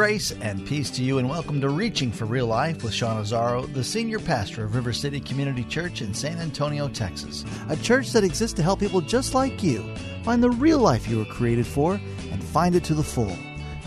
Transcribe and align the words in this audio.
Grace 0.00 0.32
and 0.40 0.66
peace 0.66 0.88
to 0.92 1.04
you, 1.04 1.18
and 1.18 1.28
welcome 1.28 1.60
to 1.60 1.68
Reaching 1.68 2.10
for 2.10 2.24
Real 2.24 2.46
Life 2.46 2.82
with 2.82 2.94
Sean 2.94 3.22
Azzaro, 3.22 3.70
the 3.74 3.84
senior 3.84 4.18
pastor 4.18 4.64
of 4.64 4.74
River 4.74 4.94
City 4.94 5.20
Community 5.20 5.62
Church 5.64 6.00
in 6.00 6.14
San 6.14 6.38
Antonio, 6.38 6.88
Texas. 6.88 7.44
A 7.68 7.76
church 7.76 8.10
that 8.12 8.24
exists 8.24 8.56
to 8.56 8.62
help 8.62 8.80
people 8.80 9.02
just 9.02 9.34
like 9.34 9.62
you 9.62 9.84
find 10.22 10.42
the 10.42 10.48
real 10.52 10.78
life 10.78 11.06
you 11.06 11.18
were 11.18 11.26
created 11.26 11.66
for 11.66 12.00
and 12.32 12.42
find 12.42 12.74
it 12.74 12.82
to 12.84 12.94
the 12.94 13.02
full. 13.02 13.36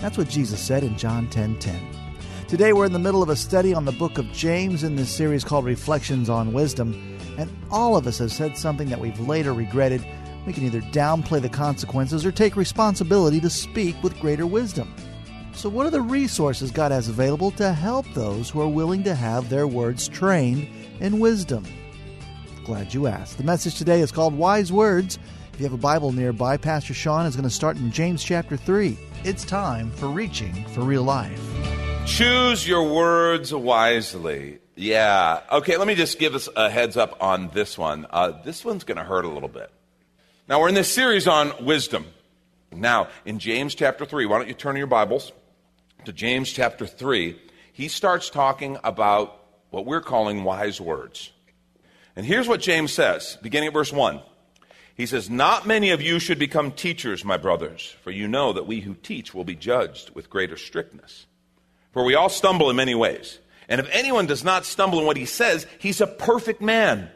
That's 0.01 0.15
what 0.15 0.29
Jesus 0.29 0.61
said 0.61 0.83
in 0.83 0.95
John 0.99 1.27
10 1.31 1.57
10. 1.57 1.81
Today, 2.47 2.73
we're 2.73 2.85
in 2.85 2.93
the 2.93 2.99
middle 2.99 3.23
of 3.23 3.29
a 3.29 3.35
study 3.35 3.73
on 3.73 3.83
the 3.83 3.91
book 3.91 4.19
of 4.19 4.31
James 4.31 4.83
in 4.83 4.95
this 4.95 5.09
series 5.09 5.43
called 5.43 5.65
Reflections 5.65 6.29
on 6.29 6.53
Wisdom, 6.53 7.17
and 7.39 7.49
all 7.71 7.97
of 7.97 8.05
us 8.05 8.19
have 8.19 8.31
said 8.31 8.55
something 8.55 8.89
that 8.89 8.99
we've 8.99 9.19
later 9.19 9.51
regretted. 9.51 10.05
We 10.45 10.53
can 10.53 10.63
either 10.63 10.81
downplay 10.81 11.41
the 11.41 11.49
consequences 11.49 12.23
or 12.23 12.31
take 12.31 12.55
responsibility 12.55 13.41
to 13.41 13.49
speak 13.49 13.95
with 14.03 14.19
greater 14.19 14.45
wisdom. 14.45 14.93
So, 15.55 15.69
what 15.69 15.85
are 15.85 15.91
the 15.91 16.01
resources 16.01 16.71
God 16.71 16.91
has 16.91 17.07
available 17.07 17.51
to 17.51 17.73
help 17.73 18.07
those 18.13 18.49
who 18.49 18.59
are 18.59 18.67
willing 18.67 19.03
to 19.03 19.13
have 19.13 19.49
their 19.49 19.67
words 19.67 20.07
trained 20.07 20.67
in 20.99 21.19
wisdom? 21.19 21.63
Glad 22.65 22.93
you 22.93 23.05
asked. 23.07 23.37
The 23.37 23.43
message 23.43 23.77
today 23.77 24.01
is 24.01 24.11
called 24.11 24.35
Wise 24.35 24.71
Words. 24.71 25.19
If 25.53 25.59
you 25.59 25.65
have 25.65 25.73
a 25.73 25.77
Bible 25.77 26.11
nearby, 26.11 26.57
Pastor 26.57 26.95
Sean 26.95 27.27
is 27.27 27.35
going 27.35 27.47
to 27.47 27.53
start 27.53 27.77
in 27.77 27.91
James 27.91 28.23
chapter 28.23 28.57
3. 28.57 28.97
It's 29.23 29.45
time 29.45 29.91
for 29.91 30.07
Reaching 30.07 30.65
for 30.69 30.81
Real 30.81 31.03
Life. 31.03 31.39
Choose 32.07 32.67
your 32.67 32.91
words 32.91 33.53
wisely. 33.53 34.57
Yeah. 34.75 35.41
Okay, 35.51 35.77
let 35.77 35.87
me 35.87 35.93
just 35.93 36.17
give 36.17 36.33
us 36.33 36.49
a 36.55 36.69
heads 36.69 36.97
up 36.97 37.21
on 37.21 37.49
this 37.53 37.77
one. 37.77 38.07
Uh, 38.09 38.41
this 38.43 38.65
one's 38.65 38.83
going 38.83 38.97
to 38.97 39.03
hurt 39.03 39.23
a 39.23 39.29
little 39.29 39.49
bit. 39.49 39.69
Now, 40.49 40.59
we're 40.59 40.69
in 40.69 40.75
this 40.75 40.91
series 40.91 41.27
on 41.27 41.63
wisdom. 41.63 42.07
Now, 42.71 43.09
in 43.23 43.37
James 43.37 43.75
chapter 43.75 44.03
3, 44.03 44.25
why 44.25 44.39
don't 44.39 44.47
you 44.47 44.55
turn 44.55 44.75
your 44.75 44.87
Bibles 44.87 45.31
to 46.05 46.13
James 46.13 46.51
chapter 46.51 46.85
3, 46.85 47.39
he 47.71 47.87
starts 47.87 48.29
talking 48.29 48.77
about 48.83 49.39
what 49.69 49.85
we're 49.85 50.01
calling 50.01 50.43
wise 50.43 50.79
words. 50.79 51.31
And 52.15 52.25
here's 52.25 52.47
what 52.47 52.61
James 52.61 52.93
says, 52.93 53.37
beginning 53.41 53.67
at 53.67 53.73
verse 53.73 53.91
1. 53.91 54.21
He 54.95 55.05
says, 55.05 55.29
Not 55.29 55.65
many 55.65 55.89
of 55.89 56.01
you 56.01 56.19
should 56.19 56.37
become 56.37 56.71
teachers, 56.71 57.25
my 57.25 57.37
brothers, 57.37 57.95
for 58.03 58.11
you 58.11 58.27
know 58.27 58.53
that 58.53 58.67
we 58.67 58.81
who 58.81 58.93
teach 58.93 59.33
will 59.33 59.43
be 59.43 59.55
judged 59.55 60.11
with 60.11 60.29
greater 60.29 60.57
strictness. 60.57 61.25
For 61.91 62.03
we 62.03 62.15
all 62.15 62.29
stumble 62.29 62.69
in 62.69 62.75
many 62.75 62.93
ways. 62.93 63.39
And 63.67 63.79
if 63.79 63.89
anyone 63.91 64.27
does 64.27 64.43
not 64.43 64.65
stumble 64.65 64.99
in 64.99 65.05
what 65.05 65.17
he 65.17 65.25
says, 65.25 65.65
he's 65.79 66.01
a 66.01 66.07
perfect 66.07 66.61
man, 66.61 67.09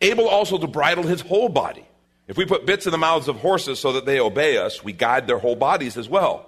able 0.00 0.28
also 0.28 0.56
to 0.58 0.66
bridle 0.66 1.04
his 1.04 1.20
whole 1.20 1.48
body. 1.48 1.86
If 2.28 2.36
we 2.36 2.46
put 2.46 2.66
bits 2.66 2.86
in 2.86 2.92
the 2.92 2.98
mouths 2.98 3.28
of 3.28 3.36
horses 3.40 3.78
so 3.78 3.92
that 3.94 4.06
they 4.06 4.20
obey 4.20 4.58
us, 4.58 4.84
we 4.84 4.92
guide 4.92 5.26
their 5.26 5.38
whole 5.38 5.56
bodies 5.56 5.96
as 5.96 6.08
well. 6.08 6.47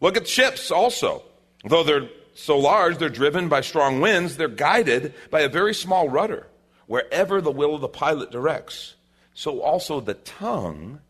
Look 0.00 0.16
at 0.16 0.28
ships 0.28 0.70
also. 0.70 1.22
Though 1.64 1.82
they're 1.82 2.08
so 2.34 2.58
large, 2.58 2.98
they're 2.98 3.08
driven 3.08 3.48
by 3.48 3.62
strong 3.62 4.00
winds, 4.00 4.36
they're 4.36 4.48
guided 4.48 5.14
by 5.30 5.40
a 5.40 5.48
very 5.48 5.74
small 5.74 6.08
rudder, 6.08 6.46
wherever 6.86 7.40
the 7.40 7.50
will 7.50 7.74
of 7.74 7.80
the 7.80 7.88
pilot 7.88 8.30
directs. 8.30 8.94
So 9.34 9.62
also 9.62 10.00
the 10.00 10.14
tongue 10.14 11.00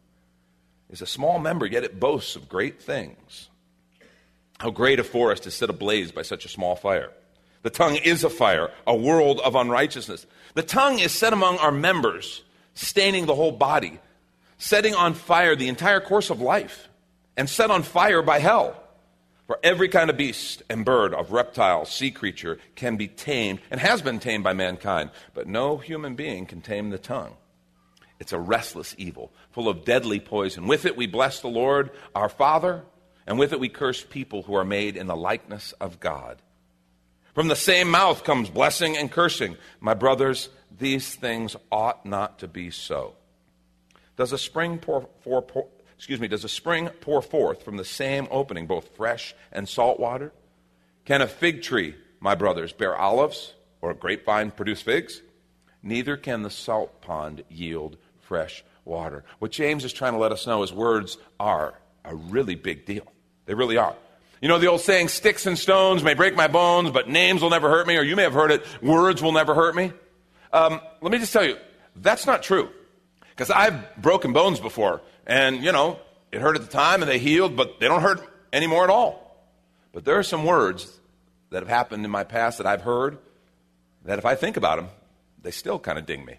is 0.88 1.02
a 1.02 1.06
small 1.06 1.38
member, 1.38 1.66
yet 1.66 1.84
it 1.84 1.98
boasts 1.98 2.36
of 2.36 2.48
great 2.48 2.80
things. 2.80 3.48
How 4.58 4.70
great 4.70 5.00
a 5.00 5.04
forest 5.04 5.46
is 5.46 5.54
set 5.54 5.68
ablaze 5.68 6.12
by 6.12 6.22
such 6.22 6.44
a 6.44 6.48
small 6.48 6.76
fire. 6.76 7.10
The 7.62 7.70
tongue 7.70 7.96
is 7.96 8.22
a 8.22 8.30
fire, 8.30 8.70
a 8.86 8.96
world 8.96 9.40
of 9.40 9.56
unrighteousness. 9.56 10.26
The 10.54 10.62
tongue 10.62 11.00
is 11.00 11.12
set 11.12 11.32
among 11.32 11.58
our 11.58 11.72
members, 11.72 12.42
staining 12.74 13.26
the 13.26 13.34
whole 13.34 13.52
body, 13.52 13.98
setting 14.58 14.94
on 14.94 15.14
fire 15.14 15.56
the 15.56 15.68
entire 15.68 16.00
course 16.00 16.30
of 16.30 16.40
life 16.40 16.88
and 17.36 17.48
set 17.48 17.70
on 17.70 17.82
fire 17.82 18.22
by 18.22 18.38
hell. 18.38 18.82
For 19.46 19.60
every 19.62 19.88
kind 19.88 20.10
of 20.10 20.16
beast 20.16 20.62
and 20.68 20.84
bird, 20.84 21.14
of 21.14 21.30
reptile, 21.30 21.84
sea 21.84 22.10
creature 22.10 22.58
can 22.74 22.96
be 22.96 23.06
tamed 23.06 23.60
and 23.70 23.80
has 23.80 24.02
been 24.02 24.18
tamed 24.18 24.42
by 24.42 24.54
mankind, 24.54 25.10
but 25.34 25.46
no 25.46 25.76
human 25.76 26.16
being 26.16 26.46
can 26.46 26.60
tame 26.60 26.90
the 26.90 26.98
tongue. 26.98 27.36
It's 28.18 28.32
a 28.32 28.40
restless 28.40 28.94
evil, 28.98 29.32
full 29.52 29.68
of 29.68 29.84
deadly 29.84 30.18
poison. 30.18 30.66
With 30.66 30.84
it 30.84 30.96
we 30.96 31.06
bless 31.06 31.40
the 31.40 31.48
Lord 31.48 31.90
our 32.14 32.28
Father, 32.28 32.82
and 33.26 33.38
with 33.38 33.52
it 33.52 33.60
we 33.60 33.68
curse 33.68 34.02
people 34.02 34.42
who 34.42 34.54
are 34.54 34.64
made 34.64 34.96
in 34.96 35.06
the 35.06 35.16
likeness 35.16 35.72
of 35.80 36.00
God. 36.00 36.42
From 37.34 37.48
the 37.48 37.56
same 37.56 37.90
mouth 37.90 38.24
comes 38.24 38.48
blessing 38.48 38.96
and 38.96 39.12
cursing. 39.12 39.56
My 39.78 39.94
brothers, 39.94 40.48
these 40.76 41.14
things 41.14 41.54
ought 41.70 42.06
not 42.06 42.38
to 42.38 42.48
be 42.48 42.70
so. 42.70 43.14
Does 44.16 44.32
a 44.32 44.38
spring 44.38 44.78
pour, 44.78 45.02
pour, 45.22 45.42
pour, 45.42 45.68
excuse 45.96 46.20
me, 46.20 46.28
does 46.28 46.44
a 46.44 46.48
spring 46.48 46.88
pour 47.00 47.22
forth 47.22 47.62
from 47.62 47.76
the 47.76 47.84
same 47.84 48.28
opening 48.30 48.66
both 48.66 48.96
fresh 48.96 49.34
and 49.52 49.68
salt 49.68 49.98
water? 49.98 50.32
Can 51.04 51.22
a 51.22 51.26
fig 51.26 51.62
tree, 51.62 51.94
my 52.20 52.34
brothers, 52.34 52.72
bear 52.72 52.96
olives, 52.96 53.54
or 53.80 53.90
a 53.90 53.94
grapevine 53.94 54.50
produce 54.50 54.82
figs? 54.82 55.22
Neither 55.82 56.16
can 56.16 56.42
the 56.42 56.50
salt 56.50 57.00
pond 57.00 57.44
yield 57.48 57.96
fresh 58.20 58.64
water. 58.84 59.24
What 59.38 59.52
James 59.52 59.84
is 59.84 59.92
trying 59.92 60.12
to 60.12 60.18
let 60.18 60.32
us 60.32 60.46
know 60.46 60.62
is 60.62 60.72
words 60.72 61.18
are 61.38 61.74
a 62.04 62.14
really 62.14 62.54
big 62.54 62.86
deal. 62.86 63.12
They 63.46 63.54
really 63.54 63.76
are. 63.76 63.94
You 64.40 64.48
know 64.48 64.58
the 64.58 64.66
old 64.66 64.80
saying, 64.80 65.08
sticks 65.08 65.46
and 65.46 65.58
stones 65.58 66.02
may 66.02 66.14
break 66.14 66.36
my 66.36 66.46
bones, 66.46 66.90
but 66.90 67.08
names 67.08 67.40
will 67.40 67.50
never 67.50 67.70
hurt 67.70 67.86
me, 67.86 67.96
or 67.96 68.02
you 68.02 68.16
may 68.16 68.22
have 68.22 68.34
heard 68.34 68.50
it, 68.50 68.64
words 68.82 69.22
will 69.22 69.32
never 69.32 69.54
hurt 69.54 69.74
me. 69.74 69.92
Um, 70.52 70.80
let 71.00 71.10
me 71.10 71.18
just 71.18 71.32
tell 71.32 71.44
you, 71.44 71.56
that's 71.96 72.26
not 72.26 72.42
true. 72.42 72.68
Because 73.30 73.50
I've 73.50 73.96
broken 73.96 74.32
bones 74.32 74.60
before. 74.60 75.00
And, 75.26 75.62
you 75.62 75.72
know, 75.72 75.98
it 76.30 76.40
hurt 76.40 76.56
at 76.56 76.62
the 76.62 76.68
time 76.68 77.02
and 77.02 77.10
they 77.10 77.18
healed, 77.18 77.56
but 77.56 77.80
they 77.80 77.88
don't 77.88 78.02
hurt 78.02 78.20
anymore 78.52 78.84
at 78.84 78.90
all. 78.90 79.36
But 79.92 80.04
there 80.04 80.18
are 80.18 80.22
some 80.22 80.44
words 80.44 80.90
that 81.50 81.62
have 81.62 81.68
happened 81.68 82.04
in 82.04 82.10
my 82.10 82.24
past 82.24 82.58
that 82.58 82.66
I've 82.66 82.82
heard 82.82 83.18
that 84.04 84.18
if 84.18 84.26
I 84.26 84.34
think 84.34 84.56
about 84.56 84.76
them, 84.76 84.88
they 85.42 85.50
still 85.50 85.78
kind 85.78 85.98
of 85.98 86.06
ding 86.06 86.24
me. 86.24 86.36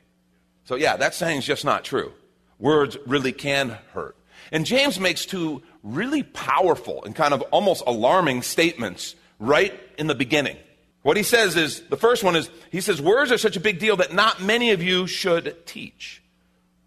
So, 0.66 0.76
yeah, 0.76 0.98
that 0.98 1.16
saying's 1.16 1.46
just 1.46 1.66
not 1.66 1.84
true. 1.84 2.14
Words 2.60 2.98
really 3.06 3.32
can 3.32 3.78
hurt. 3.94 4.16
And 4.52 4.66
James 4.66 5.00
makes 5.00 5.26
two 5.26 5.62
really 5.84 6.24
powerful 6.24 7.04
and 7.04 7.16
kind 7.16 7.34
of 7.34 7.42
almost 7.44 7.84
alarming 7.86 8.42
statements 8.44 9.16
right 9.40 9.78
in 9.98 10.08
the 10.08 10.16
beginning. 10.16 10.58
What 11.02 11.18
he 11.18 11.24
says 11.24 11.56
is 11.56 11.82
the 11.84 11.98
first 11.98 12.24
one 12.24 12.36
is 12.36 12.50
he 12.72 12.82
says, 12.82 13.02
Words 13.02 13.32
are 13.32 13.38
such 13.38 13.56
a 13.56 13.62
big 13.62 13.80
deal 13.80 13.98
that 13.98 14.14
not 14.14 14.42
many 14.42 14.72
of 14.72 14.82
you 14.84 15.08
should 15.08 15.66
teach 15.66 16.22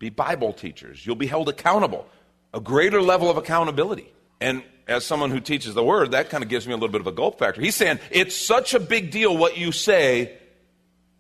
be 0.01 0.09
Bible 0.09 0.53
teachers. 0.53 1.07
You'll 1.07 1.15
be 1.15 1.29
held 1.29 1.49
accountable, 1.49 2.09
a 2.53 2.59
greater 2.59 3.01
level 3.01 3.31
of 3.31 3.37
accountability. 3.37 4.13
And 4.41 4.65
as 4.89 5.05
someone 5.05 5.31
who 5.31 5.39
teaches 5.39 5.75
the 5.75 5.85
word, 5.85 6.13
that 6.13 6.31
kind 6.31 6.43
of 6.43 6.51
gives 6.51 6.67
me 6.67 6.73
a 6.73 6.77
little 6.77 6.89
bit 6.89 7.03
of 7.03 7.07
a 7.07 7.13
gulp 7.13 7.39
factor. 7.39 7.61
He's 7.61 7.77
saying 7.77 8.01
it's 8.11 8.35
such 8.35 8.75
a 8.75 8.81
big 8.81 9.13
deal 9.13 9.37
what 9.37 9.57
you 9.57 9.71
say, 9.71 10.37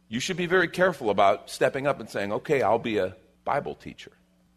you 0.08 0.18
should 0.18 0.38
be 0.38 0.46
very 0.46 0.66
careful 0.66 1.10
about 1.10 1.50
stepping 1.50 1.86
up 1.86 2.00
and 2.00 2.10
saying, 2.10 2.32
okay, 2.32 2.62
I'll 2.62 2.80
be 2.80 2.98
a 2.98 3.14
Bible 3.44 3.76
teacher. 3.76 4.10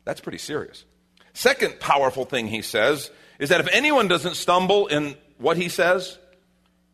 That's 0.05 0.21
pretty 0.21 0.39
serious. 0.39 0.85
Second 1.33 1.79
powerful 1.79 2.25
thing 2.25 2.47
he 2.47 2.61
says 2.61 3.11
is 3.39 3.49
that 3.49 3.59
if 3.59 3.67
anyone 3.73 4.07
doesn't 4.07 4.35
stumble 4.35 4.87
in 4.87 5.15
what 5.37 5.57
he 5.57 5.67
says, 5.67 6.17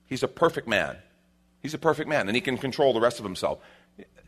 he's 0.08 0.24
a 0.24 0.28
perfect 0.28 0.68
man. 0.68 0.98
He's 1.62 1.74
a 1.74 1.78
perfect 1.78 2.10
man, 2.10 2.28
and 2.28 2.36
he 2.36 2.42
can 2.42 2.58
control 2.58 2.94
the 2.94 3.02
rest 3.02 3.20
of 3.20 3.26
himself. 3.26 3.60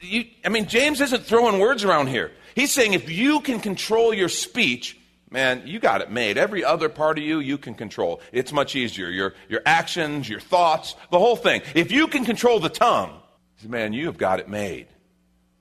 You, 0.01 0.25
I 0.43 0.49
mean, 0.49 0.67
James 0.67 0.99
isn't 0.99 1.23
throwing 1.23 1.59
words 1.59 1.83
around 1.83 2.07
here. 2.07 2.31
He's 2.55 2.71
saying 2.71 2.93
if 2.93 3.09
you 3.09 3.39
can 3.41 3.59
control 3.59 4.13
your 4.13 4.29
speech, 4.29 4.97
man, 5.29 5.63
you 5.65 5.79
got 5.79 6.01
it 6.01 6.11
made. 6.11 6.37
Every 6.37 6.63
other 6.63 6.89
part 6.89 7.17
of 7.17 7.23
you, 7.23 7.39
you 7.39 7.57
can 7.57 7.75
control. 7.75 8.19
It's 8.31 8.51
much 8.51 8.75
easier. 8.75 9.09
Your, 9.09 9.33
your 9.47 9.61
actions, 9.65 10.27
your 10.27 10.39
thoughts, 10.39 10.95
the 11.11 11.19
whole 11.19 11.35
thing. 11.35 11.61
If 11.75 11.91
you 11.91 12.07
can 12.07 12.25
control 12.25 12.59
the 12.59 12.69
tongue, 12.69 13.19
man, 13.67 13.93
you 13.93 14.07
have 14.07 14.17
got 14.17 14.39
it 14.39 14.49
made 14.49 14.87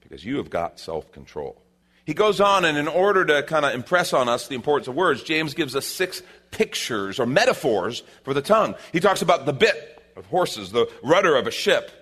because 0.01 0.25
you 0.25 0.39
have 0.39 0.51
got 0.51 0.81
self 0.81 1.13
control. 1.13 1.63
He 2.07 2.15
goes 2.15 2.41
on, 2.41 2.65
and 2.65 2.77
in 2.77 2.89
order 2.89 3.25
to 3.27 3.43
kind 3.45 3.65
of 3.65 3.75
impress 3.75 4.13
on 4.13 4.29
us 4.29 4.49
the 4.49 4.57
importance 4.57 4.89
of 4.89 4.95
words, 4.97 5.23
James 5.23 5.55
gives 5.55 5.77
us 5.77 5.87
six 5.87 6.23
pictures 6.51 7.21
or 7.21 7.27
metaphors 7.27 8.03
for 8.25 8.35
the 8.35 8.43
tongue. 8.43 8.75
He 8.93 9.01
talks 9.01 9.23
about 9.23 9.47
the 9.47 9.53
bit 9.53 10.03
of 10.17 10.27
horses, 10.27 10.73
the 10.73 10.91
rudder 11.05 11.37
of 11.37 11.47
a 11.47 11.53
ship, 11.53 11.93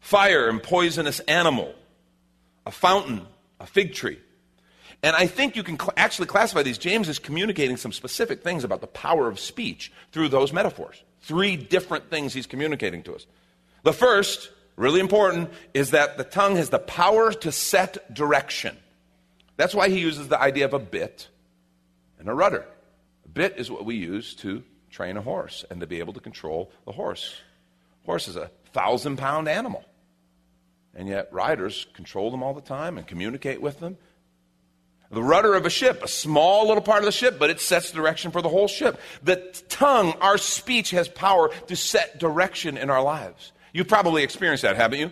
fire 0.00 0.48
and 0.48 0.62
poisonous 0.62 1.20
animal, 1.20 1.74
a 2.66 2.70
fountain, 2.70 3.26
a 3.60 3.66
fig 3.66 3.94
tree. 3.94 4.18
And 5.02 5.16
I 5.16 5.26
think 5.26 5.56
you 5.56 5.62
can 5.62 5.78
cl- 5.78 5.94
actually 5.96 6.26
classify 6.26 6.62
these. 6.62 6.78
James 6.78 7.08
is 7.08 7.18
communicating 7.18 7.76
some 7.76 7.92
specific 7.92 8.42
things 8.42 8.64
about 8.64 8.80
the 8.80 8.86
power 8.86 9.28
of 9.28 9.38
speech 9.38 9.92
through 10.12 10.28
those 10.28 10.52
metaphors. 10.52 11.02
Three 11.22 11.56
different 11.56 12.10
things 12.10 12.34
he's 12.34 12.46
communicating 12.46 13.02
to 13.04 13.14
us. 13.14 13.26
The 13.82 13.92
first, 13.92 14.50
really 14.76 15.00
important, 15.00 15.50
is 15.72 15.90
that 15.92 16.18
the 16.18 16.24
tongue 16.24 16.56
has 16.56 16.68
the 16.68 16.78
power 16.78 17.32
to 17.32 17.52
set 17.52 18.12
direction. 18.12 18.76
That's 19.56 19.74
why 19.74 19.88
he 19.88 20.00
uses 20.00 20.28
the 20.28 20.40
idea 20.40 20.66
of 20.66 20.74
a 20.74 20.78
bit 20.78 21.28
and 22.18 22.28
a 22.28 22.34
rudder. 22.34 22.66
A 23.24 23.28
bit 23.28 23.54
is 23.56 23.70
what 23.70 23.84
we 23.84 23.96
use 23.96 24.34
to 24.36 24.62
train 24.90 25.16
a 25.16 25.22
horse 25.22 25.64
and 25.70 25.80
to 25.80 25.86
be 25.86 25.98
able 25.98 26.12
to 26.14 26.20
control 26.20 26.70
the 26.84 26.92
horse. 26.92 27.40
Horse 28.04 28.28
is 28.28 28.36
a 28.36 28.50
thousand 28.72 29.16
pound 29.16 29.48
animal. 29.48 29.84
And 30.94 31.08
yet, 31.08 31.32
riders 31.32 31.86
control 31.94 32.30
them 32.30 32.42
all 32.42 32.54
the 32.54 32.60
time 32.60 32.98
and 32.98 33.06
communicate 33.06 33.60
with 33.60 33.80
them. 33.80 33.96
The 35.12 35.22
rudder 35.22 35.54
of 35.54 35.66
a 35.66 35.70
ship, 35.70 36.04
a 36.04 36.08
small 36.08 36.68
little 36.68 36.82
part 36.82 37.00
of 37.00 37.04
the 37.04 37.12
ship, 37.12 37.38
but 37.38 37.50
it 37.50 37.60
sets 37.60 37.90
direction 37.90 38.30
for 38.30 38.42
the 38.42 38.48
whole 38.48 38.68
ship. 38.68 39.00
The 39.22 39.36
tongue, 39.68 40.12
our 40.20 40.38
speech, 40.38 40.90
has 40.90 41.08
power 41.08 41.50
to 41.66 41.74
set 41.74 42.18
direction 42.18 42.76
in 42.76 42.90
our 42.90 43.02
lives. 43.02 43.52
You've 43.72 43.88
probably 43.88 44.22
experienced 44.22 44.62
that, 44.62 44.76
haven't 44.76 45.00
you? 45.00 45.10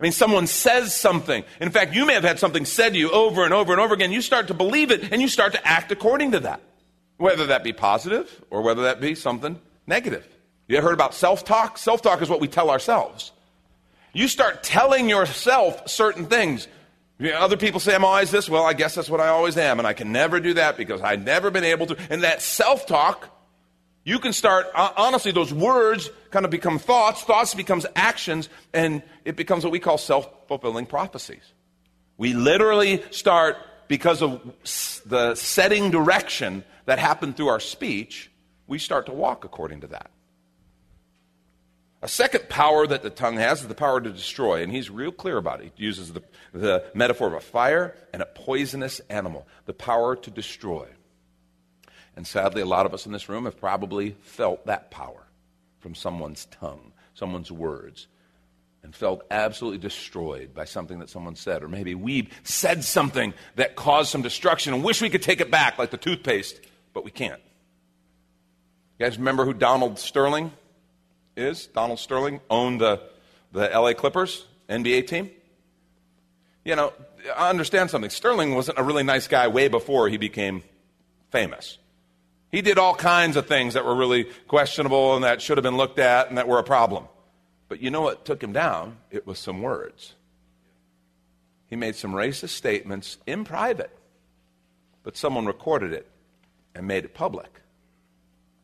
I 0.00 0.02
mean, 0.02 0.12
someone 0.12 0.46
says 0.46 0.94
something. 0.94 1.44
In 1.60 1.70
fact, 1.70 1.94
you 1.94 2.06
may 2.06 2.14
have 2.14 2.24
had 2.24 2.38
something 2.38 2.64
said 2.64 2.94
to 2.94 2.98
you 2.98 3.10
over 3.10 3.44
and 3.44 3.52
over 3.54 3.72
and 3.72 3.80
over 3.80 3.94
again. 3.94 4.10
You 4.10 4.22
start 4.22 4.48
to 4.48 4.54
believe 4.54 4.90
it 4.90 5.12
and 5.12 5.20
you 5.20 5.28
start 5.28 5.52
to 5.52 5.66
act 5.66 5.92
according 5.92 6.32
to 6.32 6.40
that. 6.40 6.60
Whether 7.16 7.46
that 7.46 7.62
be 7.62 7.72
positive 7.72 8.42
or 8.50 8.62
whether 8.62 8.82
that 8.82 9.00
be 9.00 9.14
something 9.14 9.60
negative. 9.86 10.26
You 10.66 10.78
ever 10.78 10.88
heard 10.88 10.94
about 10.94 11.14
self 11.14 11.44
talk? 11.44 11.78
Self 11.78 12.02
talk 12.02 12.22
is 12.22 12.28
what 12.28 12.40
we 12.40 12.48
tell 12.48 12.70
ourselves. 12.70 13.32
You 14.14 14.28
start 14.28 14.62
telling 14.62 15.08
yourself 15.10 15.90
certain 15.90 16.26
things. 16.26 16.68
Other 17.34 17.56
people 17.56 17.80
say, 17.80 17.94
I'm 17.94 18.04
always 18.04 18.30
this. 18.30 18.48
Well, 18.48 18.64
I 18.64 18.72
guess 18.72 18.94
that's 18.94 19.10
what 19.10 19.20
I 19.20 19.28
always 19.28 19.56
am, 19.56 19.78
and 19.78 19.86
I 19.86 19.92
can 19.92 20.12
never 20.12 20.40
do 20.40 20.54
that 20.54 20.76
because 20.76 21.00
I've 21.00 21.22
never 21.22 21.50
been 21.50 21.64
able 21.64 21.86
to. 21.86 21.96
And 22.10 22.22
that 22.22 22.40
self 22.40 22.86
talk, 22.86 23.28
you 24.04 24.20
can 24.20 24.32
start, 24.32 24.66
uh, 24.74 24.92
honestly, 24.96 25.32
those 25.32 25.52
words 25.52 26.10
kind 26.30 26.44
of 26.44 26.50
become 26.50 26.78
thoughts, 26.78 27.22
thoughts 27.22 27.54
becomes 27.54 27.86
actions, 27.96 28.48
and 28.72 29.02
it 29.24 29.36
becomes 29.36 29.64
what 29.64 29.72
we 29.72 29.80
call 29.80 29.98
self 29.98 30.28
fulfilling 30.46 30.86
prophecies. 30.86 31.52
We 32.16 32.34
literally 32.34 33.02
start, 33.10 33.56
because 33.88 34.22
of 34.22 34.40
the 35.06 35.34
setting 35.34 35.90
direction 35.90 36.64
that 36.86 37.00
happened 37.00 37.36
through 37.36 37.48
our 37.48 37.60
speech, 37.60 38.30
we 38.68 38.78
start 38.78 39.06
to 39.06 39.12
walk 39.12 39.44
according 39.44 39.80
to 39.80 39.88
that. 39.88 40.10
A 42.04 42.08
second 42.08 42.50
power 42.50 42.86
that 42.86 43.02
the 43.02 43.08
tongue 43.08 43.38
has 43.38 43.62
is 43.62 43.68
the 43.68 43.74
power 43.74 43.98
to 43.98 44.10
destroy, 44.10 44.62
and 44.62 44.70
he's 44.70 44.90
real 44.90 45.10
clear 45.10 45.38
about 45.38 45.62
it. 45.62 45.72
He 45.74 45.84
uses 45.84 46.12
the, 46.12 46.22
the 46.52 46.84
metaphor 46.92 47.28
of 47.28 47.32
a 47.32 47.40
fire 47.40 47.96
and 48.12 48.20
a 48.20 48.26
poisonous 48.26 49.00
animal, 49.08 49.46
the 49.64 49.72
power 49.72 50.14
to 50.14 50.30
destroy. 50.30 50.86
And 52.14 52.26
sadly, 52.26 52.60
a 52.60 52.66
lot 52.66 52.84
of 52.84 52.92
us 52.92 53.06
in 53.06 53.12
this 53.12 53.30
room 53.30 53.46
have 53.46 53.58
probably 53.58 54.16
felt 54.20 54.66
that 54.66 54.90
power 54.90 55.24
from 55.78 55.94
someone's 55.94 56.44
tongue, 56.44 56.92
someone's 57.14 57.50
words, 57.50 58.06
and 58.82 58.94
felt 58.94 59.22
absolutely 59.30 59.78
destroyed 59.78 60.52
by 60.52 60.66
something 60.66 60.98
that 60.98 61.08
someone 61.08 61.36
said. 61.36 61.62
Or 61.62 61.68
maybe 61.68 61.94
we 61.94 62.28
said 62.42 62.84
something 62.84 63.32
that 63.56 63.76
caused 63.76 64.10
some 64.10 64.20
destruction 64.20 64.74
and 64.74 64.84
wish 64.84 65.00
we 65.00 65.08
could 65.08 65.22
take 65.22 65.40
it 65.40 65.50
back, 65.50 65.78
like 65.78 65.90
the 65.90 65.96
toothpaste, 65.96 66.60
but 66.92 67.02
we 67.02 67.10
can't. 67.10 67.40
You 68.98 69.06
guys 69.06 69.16
remember 69.16 69.46
who 69.46 69.54
Donald 69.54 69.98
Sterling 69.98 70.52
is 71.36 71.66
Donald 71.66 71.98
Sterling, 71.98 72.40
owned 72.50 72.80
the, 72.80 73.00
the 73.52 73.68
LA 73.68 73.92
Clippers 73.92 74.46
NBA 74.68 75.06
team. 75.06 75.30
You 76.64 76.76
know, 76.76 76.92
I 77.36 77.50
understand 77.50 77.90
something. 77.90 78.10
Sterling 78.10 78.54
wasn't 78.54 78.78
a 78.78 78.82
really 78.82 79.02
nice 79.02 79.28
guy 79.28 79.48
way 79.48 79.68
before 79.68 80.08
he 80.08 80.16
became 80.16 80.62
famous. 81.30 81.78
He 82.50 82.62
did 82.62 82.78
all 82.78 82.94
kinds 82.94 83.36
of 83.36 83.46
things 83.46 83.74
that 83.74 83.84
were 83.84 83.94
really 83.94 84.24
questionable 84.46 85.16
and 85.16 85.24
that 85.24 85.42
should 85.42 85.58
have 85.58 85.64
been 85.64 85.76
looked 85.76 85.98
at 85.98 86.28
and 86.28 86.38
that 86.38 86.46
were 86.46 86.58
a 86.58 86.64
problem. 86.64 87.04
But 87.68 87.80
you 87.80 87.90
know 87.90 88.02
what 88.02 88.24
took 88.24 88.42
him 88.42 88.52
down? 88.52 88.98
It 89.10 89.26
was 89.26 89.38
some 89.38 89.60
words. 89.60 90.14
He 91.66 91.76
made 91.76 91.96
some 91.96 92.12
racist 92.12 92.50
statements 92.50 93.18
in 93.26 93.44
private, 93.44 93.90
but 95.02 95.16
someone 95.16 95.46
recorded 95.46 95.92
it 95.92 96.08
and 96.74 96.86
made 96.86 97.04
it 97.04 97.14
public. 97.14 97.60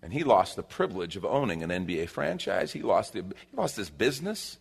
And 0.03 0.13
he 0.13 0.25
lost 0.25 0.57
the 0.57 0.63
privilege 0.63 1.17
of 1.17 1.25
owning 1.25 1.63
an 1.63 1.71
NBA 1.71 2.09
franchise. 2.09 2.73
He 2.73 2.83
lost, 2.83 3.13
the, 3.13 3.23
he 3.23 3.57
lost 3.57 3.77
his 3.77 3.91
business. 3.91 4.57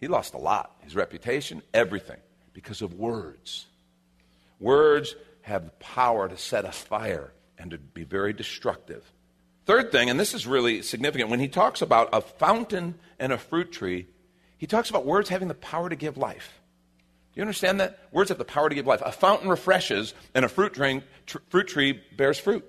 He 0.00 0.06
lost 0.06 0.34
a 0.34 0.38
lot 0.38 0.76
his 0.80 0.94
reputation, 0.94 1.62
everything, 1.74 2.20
because 2.52 2.80
of 2.80 2.94
words. 2.94 3.66
Words 4.60 5.14
have 5.42 5.64
the 5.64 5.70
power 5.72 6.28
to 6.28 6.36
set 6.36 6.64
a 6.64 6.72
fire 6.72 7.32
and 7.58 7.72
to 7.72 7.78
be 7.78 8.04
very 8.04 8.32
destructive. 8.32 9.04
Third 9.66 9.92
thing, 9.92 10.08
and 10.08 10.18
this 10.18 10.32
is 10.32 10.46
really 10.46 10.82
significant, 10.82 11.30
when 11.30 11.40
he 11.40 11.48
talks 11.48 11.82
about 11.82 12.08
a 12.12 12.20
fountain 12.20 12.94
and 13.18 13.32
a 13.32 13.38
fruit 13.38 13.70
tree, 13.72 14.06
he 14.56 14.66
talks 14.66 14.88
about 14.88 15.04
words 15.04 15.28
having 15.28 15.48
the 15.48 15.54
power 15.54 15.88
to 15.88 15.96
give 15.96 16.16
life. 16.16 16.60
Do 17.32 17.40
you 17.40 17.42
understand 17.42 17.80
that? 17.80 17.98
Words 18.10 18.30
have 18.30 18.38
the 18.38 18.44
power 18.44 18.68
to 18.68 18.74
give 18.74 18.86
life. 18.86 19.02
A 19.04 19.12
fountain 19.12 19.48
refreshes, 19.48 20.14
and 20.34 20.44
a 20.44 20.48
fruit, 20.48 20.72
drink, 20.72 21.04
tr- 21.26 21.38
fruit 21.50 21.68
tree 21.68 22.00
bears 22.16 22.38
fruit. 22.38 22.64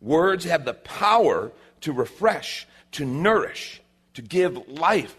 Words 0.00 0.44
have 0.44 0.64
the 0.64 0.74
power 0.74 1.52
to 1.82 1.92
refresh, 1.92 2.66
to 2.92 3.04
nourish, 3.04 3.80
to 4.14 4.22
give 4.22 4.68
life. 4.68 5.16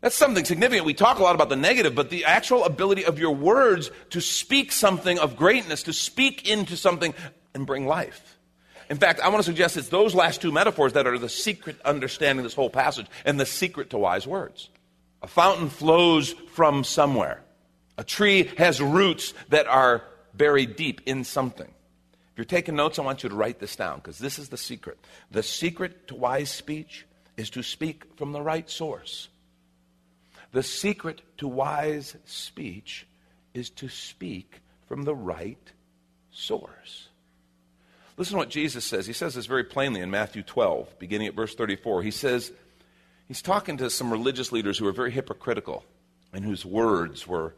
That's 0.00 0.14
something 0.14 0.44
significant. 0.44 0.86
We 0.86 0.94
talk 0.94 1.18
a 1.18 1.22
lot 1.22 1.34
about 1.34 1.48
the 1.48 1.56
negative, 1.56 1.94
but 1.94 2.10
the 2.10 2.26
actual 2.26 2.64
ability 2.64 3.06
of 3.06 3.18
your 3.18 3.34
words 3.34 3.90
to 4.10 4.20
speak 4.20 4.70
something 4.70 5.18
of 5.18 5.36
greatness, 5.36 5.84
to 5.84 5.92
speak 5.94 6.46
into 6.48 6.76
something 6.76 7.14
and 7.54 7.66
bring 7.66 7.86
life. 7.86 8.38
In 8.90 8.98
fact, 8.98 9.20
I 9.20 9.28
want 9.28 9.38
to 9.38 9.50
suggest 9.50 9.78
it's 9.78 9.88
those 9.88 10.14
last 10.14 10.42
two 10.42 10.52
metaphors 10.52 10.92
that 10.92 11.06
are 11.06 11.18
the 11.18 11.30
secret 11.30 11.80
understanding 11.84 12.42
this 12.42 12.54
whole 12.54 12.68
passage 12.68 13.06
and 13.24 13.40
the 13.40 13.46
secret 13.46 13.90
to 13.90 13.98
wise 13.98 14.26
words. 14.26 14.68
A 15.22 15.26
fountain 15.26 15.70
flows 15.70 16.32
from 16.52 16.84
somewhere. 16.84 17.42
A 17.96 18.04
tree 18.04 18.50
has 18.58 18.82
roots 18.82 19.32
that 19.48 19.66
are 19.66 20.02
buried 20.34 20.76
deep 20.76 21.00
in 21.06 21.24
something. 21.24 21.72
If 22.34 22.38
you're 22.38 22.44
taking 22.46 22.74
notes, 22.74 22.98
I 22.98 23.02
want 23.02 23.22
you 23.22 23.28
to 23.28 23.34
write 23.36 23.60
this 23.60 23.76
down 23.76 23.98
because 23.98 24.18
this 24.18 24.40
is 24.40 24.48
the 24.48 24.56
secret. 24.56 24.98
The 25.30 25.44
secret 25.44 26.08
to 26.08 26.16
wise 26.16 26.50
speech 26.50 27.06
is 27.36 27.48
to 27.50 27.62
speak 27.62 28.02
from 28.16 28.32
the 28.32 28.42
right 28.42 28.68
source. 28.68 29.28
The 30.50 30.64
secret 30.64 31.22
to 31.36 31.46
wise 31.46 32.16
speech 32.24 33.06
is 33.54 33.70
to 33.70 33.88
speak 33.88 34.62
from 34.88 35.04
the 35.04 35.14
right 35.14 35.70
source. 36.32 37.08
Listen 38.16 38.32
to 38.32 38.38
what 38.38 38.50
Jesus 38.50 38.84
says. 38.84 39.06
He 39.06 39.12
says 39.12 39.36
this 39.36 39.46
very 39.46 39.62
plainly 39.62 40.00
in 40.00 40.10
Matthew 40.10 40.42
12, 40.42 40.98
beginning 40.98 41.28
at 41.28 41.34
verse 41.34 41.54
34. 41.54 42.02
He 42.02 42.10
says, 42.10 42.50
He's 43.28 43.42
talking 43.42 43.76
to 43.76 43.90
some 43.90 44.10
religious 44.10 44.50
leaders 44.50 44.76
who 44.76 44.88
are 44.88 44.92
very 44.92 45.12
hypocritical 45.12 45.84
and 46.32 46.44
whose 46.44 46.66
words 46.66 47.28
were 47.28 47.54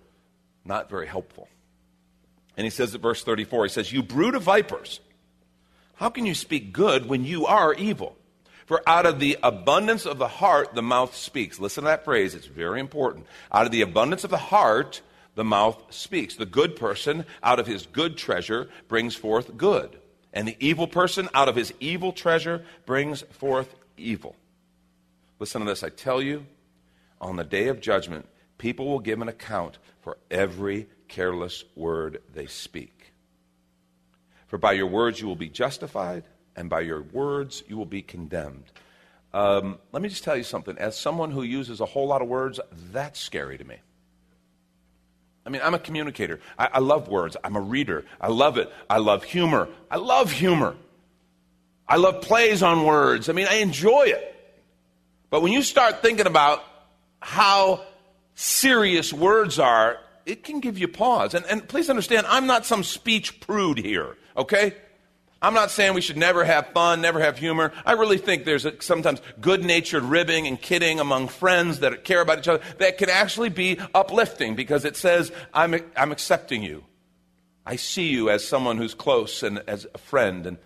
not 0.66 0.90
very 0.90 1.06
helpful. 1.06 1.48
And 2.56 2.64
he 2.64 2.70
says 2.70 2.94
at 2.94 3.00
verse 3.00 3.22
34, 3.22 3.64
he 3.64 3.68
says, 3.68 3.92
You 3.92 4.02
brood 4.02 4.34
of 4.34 4.42
vipers, 4.42 5.00
how 5.96 6.08
can 6.08 6.26
you 6.26 6.34
speak 6.34 6.72
good 6.72 7.06
when 7.06 7.24
you 7.24 7.46
are 7.46 7.74
evil? 7.74 8.16
For 8.66 8.82
out 8.86 9.06
of 9.06 9.20
the 9.20 9.38
abundance 9.42 10.06
of 10.06 10.18
the 10.18 10.28
heart, 10.28 10.74
the 10.74 10.82
mouth 10.82 11.14
speaks. 11.14 11.60
Listen 11.60 11.84
to 11.84 11.88
that 11.88 12.04
phrase, 12.04 12.34
it's 12.34 12.46
very 12.46 12.80
important. 12.80 13.26
Out 13.52 13.66
of 13.66 13.72
the 13.72 13.82
abundance 13.82 14.24
of 14.24 14.30
the 14.30 14.36
heart, 14.36 15.02
the 15.36 15.44
mouth 15.44 15.80
speaks. 15.90 16.34
The 16.34 16.46
good 16.46 16.74
person, 16.74 17.24
out 17.42 17.60
of 17.60 17.66
his 17.66 17.86
good 17.86 18.16
treasure, 18.16 18.68
brings 18.88 19.14
forth 19.14 19.56
good. 19.56 19.98
And 20.32 20.48
the 20.48 20.56
evil 20.58 20.88
person, 20.88 21.28
out 21.32 21.48
of 21.48 21.56
his 21.56 21.72
evil 21.78 22.12
treasure, 22.12 22.64
brings 22.84 23.22
forth 23.22 23.74
evil. 23.96 24.34
Listen 25.38 25.60
to 25.60 25.66
this. 25.66 25.84
I 25.84 25.90
tell 25.90 26.20
you, 26.20 26.46
on 27.20 27.36
the 27.36 27.44
day 27.44 27.68
of 27.68 27.80
judgment, 27.80 28.26
people 28.58 28.86
will 28.86 28.98
give 28.98 29.22
an 29.22 29.28
account 29.28 29.78
for 30.00 30.18
every 30.30 30.88
careless 31.08 31.64
word 31.74 32.22
they 32.34 32.46
speak. 32.46 33.12
For 34.46 34.58
by 34.58 34.72
your 34.72 34.86
words 34.86 35.20
you 35.20 35.26
will 35.26 35.36
be 35.36 35.48
justified, 35.48 36.24
and 36.54 36.70
by 36.70 36.80
your 36.80 37.02
words 37.02 37.62
you 37.68 37.76
will 37.76 37.86
be 37.86 38.02
condemned. 38.02 38.64
Um, 39.34 39.78
let 39.92 40.02
me 40.02 40.08
just 40.08 40.24
tell 40.24 40.36
you 40.36 40.44
something. 40.44 40.78
As 40.78 40.98
someone 40.98 41.30
who 41.30 41.42
uses 41.42 41.80
a 41.80 41.86
whole 41.86 42.06
lot 42.06 42.22
of 42.22 42.28
words, 42.28 42.58
that's 42.92 43.20
scary 43.20 43.58
to 43.58 43.64
me. 43.64 43.76
I 45.44 45.50
mean, 45.50 45.60
I'm 45.62 45.74
a 45.74 45.78
communicator. 45.78 46.40
I, 46.58 46.68
I 46.74 46.78
love 46.80 47.08
words. 47.08 47.36
I'm 47.44 47.54
a 47.54 47.60
reader. 47.60 48.04
I 48.20 48.28
love 48.28 48.58
it. 48.58 48.72
I 48.88 48.98
love 48.98 49.22
humor. 49.22 49.68
I 49.90 49.96
love 49.96 50.32
humor. 50.32 50.74
I 51.88 51.96
love 51.96 52.22
plays 52.22 52.62
on 52.62 52.84
words. 52.84 53.28
I 53.28 53.32
mean, 53.32 53.46
I 53.48 53.56
enjoy 53.56 54.04
it. 54.06 54.32
But 55.30 55.42
when 55.42 55.52
you 55.52 55.62
start 55.62 56.02
thinking 56.02 56.26
about 56.26 56.64
how 57.20 57.82
serious 58.34 59.12
words 59.12 59.58
are, 59.58 59.98
it 60.26 60.42
can 60.42 60.60
give 60.60 60.76
you 60.76 60.88
pause. 60.88 61.32
And, 61.34 61.46
and 61.46 61.66
please 61.66 61.88
understand, 61.88 62.26
I'm 62.28 62.46
not 62.46 62.66
some 62.66 62.82
speech 62.82 63.40
prude 63.40 63.78
here, 63.78 64.16
okay? 64.36 64.74
I'm 65.40 65.54
not 65.54 65.70
saying 65.70 65.94
we 65.94 66.00
should 66.00 66.16
never 66.16 66.44
have 66.44 66.68
fun, 66.68 67.00
never 67.00 67.20
have 67.20 67.38
humor. 67.38 67.72
I 67.84 67.92
really 67.92 68.18
think 68.18 68.44
there's 68.44 68.64
a, 68.64 68.82
sometimes 68.82 69.22
good 69.40 69.64
natured 69.64 70.02
ribbing 70.02 70.46
and 70.48 70.60
kidding 70.60 70.98
among 70.98 71.28
friends 71.28 71.80
that 71.80 72.04
care 72.04 72.20
about 72.20 72.38
each 72.38 72.48
other 72.48 72.62
that 72.78 72.98
can 72.98 73.08
actually 73.08 73.50
be 73.50 73.78
uplifting 73.94 74.56
because 74.56 74.84
it 74.84 74.96
says, 74.96 75.30
I'm, 75.54 75.76
I'm 75.96 76.10
accepting 76.10 76.62
you. 76.62 76.84
I 77.64 77.76
see 77.76 78.08
you 78.08 78.28
as 78.28 78.46
someone 78.46 78.78
who's 78.78 78.94
close 78.94 79.42
and 79.42 79.62
as 79.68 79.86
a 79.94 79.98
friend. 79.98 80.46
And, 80.46 80.58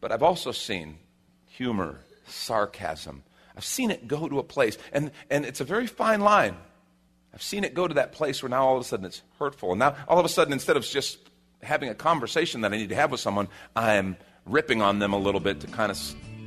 but 0.00 0.12
I've 0.12 0.22
also 0.22 0.52
seen 0.52 0.98
humor, 1.46 2.00
sarcasm. 2.26 3.24
I've 3.56 3.64
seen 3.64 3.90
it 3.90 4.06
go 4.06 4.28
to 4.28 4.38
a 4.38 4.42
place, 4.42 4.78
and, 4.92 5.10
and 5.30 5.44
it's 5.44 5.60
a 5.60 5.64
very 5.64 5.86
fine 5.86 6.20
line. 6.20 6.56
I've 7.34 7.42
seen 7.42 7.64
it 7.64 7.74
go 7.74 7.88
to 7.88 7.94
that 7.94 8.12
place 8.12 8.42
where 8.42 8.50
now 8.50 8.66
all 8.66 8.76
of 8.76 8.82
a 8.82 8.84
sudden 8.84 9.06
it's 9.06 9.22
hurtful. 9.38 9.70
And 9.72 9.78
now 9.78 9.96
all 10.06 10.18
of 10.18 10.24
a 10.24 10.28
sudden, 10.28 10.52
instead 10.52 10.76
of 10.76 10.84
just 10.84 11.18
having 11.62 11.88
a 11.88 11.94
conversation 11.94 12.60
that 12.62 12.72
I 12.72 12.76
need 12.76 12.90
to 12.90 12.94
have 12.94 13.10
with 13.10 13.20
someone, 13.20 13.48
I'm 13.74 14.16
ripping 14.44 14.82
on 14.82 14.98
them 14.98 15.12
a 15.12 15.18
little 15.18 15.40
bit 15.40 15.60
to 15.60 15.66
kind 15.68 15.90
of 15.90 15.98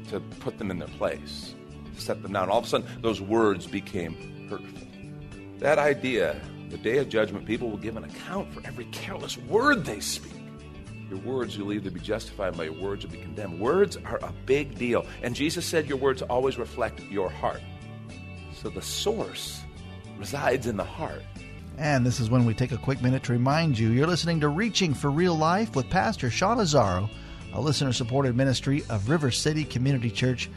to 0.10 0.20
put 0.40 0.58
them 0.60 0.70
in 0.70 0.78
their 0.78 0.88
place, 0.90 1.56
to 1.96 2.02
set 2.02 2.22
them 2.22 2.34
down. 2.34 2.50
All 2.50 2.60
of 2.60 2.66
a 2.66 2.68
sudden, 2.68 2.88
those 3.02 3.20
words 3.22 3.66
became 3.66 4.48
hurtful. 4.50 4.88
That 5.60 5.80
idea 5.80 6.40
The 6.70 6.78
day 6.78 6.98
of 6.98 7.10
judgment, 7.10 7.46
people 7.46 7.70
will 7.70 7.78
give 7.78 7.96
an 7.96 8.04
account 8.04 8.54
for 8.54 8.66
every 8.68 8.86
careless 8.86 9.38
word 9.38 9.86
they 9.86 10.00
speak. 10.00 10.34
Your 11.10 11.20
words 11.20 11.56
you'll 11.56 11.72
either 11.72 11.92
be 11.92 12.00
justified 12.00 12.58
by 12.58 12.66
your 12.66 12.74
words 12.74 13.06
or 13.06 13.10
be 13.10 13.18
condemned. 13.18 13.60
Words 13.60 13.98
are 13.98 14.18
a 14.18 14.34
big 14.46 14.78
deal. 14.78 15.06
And 15.22 15.36
Jesus 15.36 15.66
said 15.66 15.88
your 15.88 15.98
words 15.98 16.24
always 16.24 16.58
reflect 16.58 17.00
your 17.04 17.30
heart. 17.30 17.62
So 18.62 18.70
the 18.70 18.82
source 18.82 19.62
resides 20.18 20.68
in 20.68 20.78
the 20.78 20.84
heart. 20.84 21.24
And 21.78 22.06
this 22.06 22.20
is 22.20 22.30
when 22.30 22.46
we 22.46 22.54
take 22.54 22.72
a 22.72 22.78
quick 22.78 23.02
minute 23.02 23.24
to 23.24 23.34
remind 23.34 23.78
you 23.78 23.90
you're 23.90 24.08
listening 24.08 24.40
to 24.40 24.48
Reaching 24.48 24.94
for 24.94 25.12
Real 25.12 25.36
Life 25.36 25.76
with 25.76 25.90
Pastor 25.90 26.30
Sean 26.30 26.58
Azzaro, 26.58 27.10
a 27.54 27.60
listener 27.60 27.92
supported 27.92 28.36
ministry 28.36 28.84
of 28.90 29.10
River 29.10 29.32
City 29.32 29.64
Community 29.64 30.10
Church. 30.10 30.50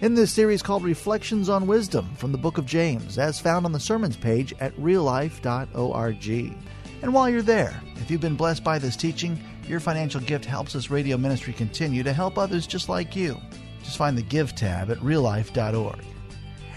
In 0.00 0.14
this 0.14 0.32
series 0.32 0.62
called 0.62 0.82
Reflections 0.82 1.48
on 1.48 1.66
Wisdom 1.66 2.14
from 2.16 2.32
the 2.32 2.38
Book 2.38 2.58
of 2.58 2.66
James, 2.66 3.18
as 3.18 3.40
found 3.40 3.64
on 3.64 3.72
the 3.72 3.80
sermons 3.80 4.16
page 4.16 4.52
at 4.60 4.76
reallife.org. 4.76 6.56
And 7.02 7.14
while 7.14 7.30
you're 7.30 7.42
there, 7.42 7.80
if 7.96 8.10
you've 8.10 8.20
been 8.20 8.34
blessed 8.34 8.64
by 8.64 8.78
this 8.78 8.96
teaching, 8.96 9.38
your 9.68 9.80
financial 9.80 10.20
gift 10.20 10.44
helps 10.44 10.72
this 10.72 10.90
radio 10.90 11.16
ministry 11.16 11.52
continue 11.52 12.02
to 12.02 12.12
help 12.12 12.36
others 12.36 12.66
just 12.66 12.88
like 12.88 13.14
you. 13.14 13.40
Just 13.82 13.96
find 13.96 14.18
the 14.18 14.22
Give 14.22 14.54
tab 14.54 14.90
at 14.90 14.98
reallife.org. 14.98 16.04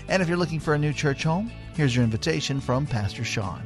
And 0.07 0.21
if 0.21 0.29
you're 0.29 0.37
looking 0.37 0.59
for 0.59 0.73
a 0.73 0.79
new 0.79 0.93
church 0.93 1.23
home, 1.23 1.51
here's 1.77 1.95
your 1.95 2.03
invitation 2.03 2.59
from 2.59 2.87
Pastor 2.87 3.23
Sean. 3.23 3.61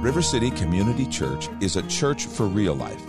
River 0.00 0.22
City 0.22 0.50
Community 0.50 1.06
Church 1.06 1.50
is 1.60 1.76
a 1.76 1.86
church 1.86 2.24
for 2.24 2.46
real 2.46 2.74
life. 2.74 3.02